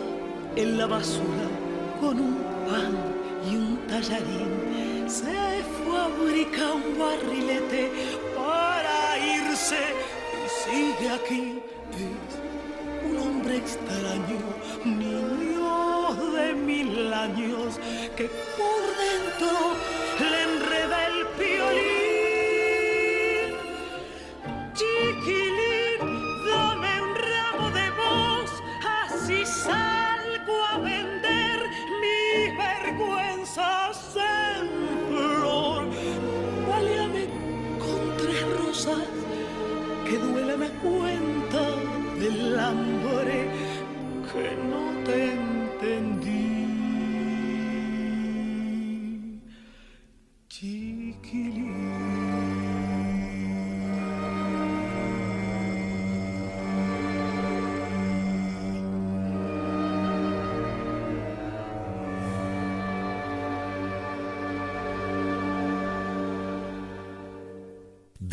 en 0.56 0.78
la 0.78 0.86
basura 0.86 1.46
con 2.00 2.20
un 2.20 2.36
pan 2.66 2.94
y 3.50 3.56
un 3.56 3.78
tallarín 3.88 5.08
se 5.08 5.62
fabrica 5.84 6.72
un 6.72 6.98
barrilete 6.98 7.90
irse 9.60 9.76
y 10.36 10.48
sigue 10.70 11.10
aquí. 11.10 11.62
Es 11.92 13.10
un 13.10 13.16
hombre 13.18 13.56
extraño, 13.56 14.40
niño 14.84 16.14
de 16.34 16.54
mil 16.54 17.12
años, 17.12 17.78
que 18.16 18.24
por 18.56 19.09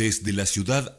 Desde 0.08 0.32
la 0.32 0.45
ciudad 0.45 0.97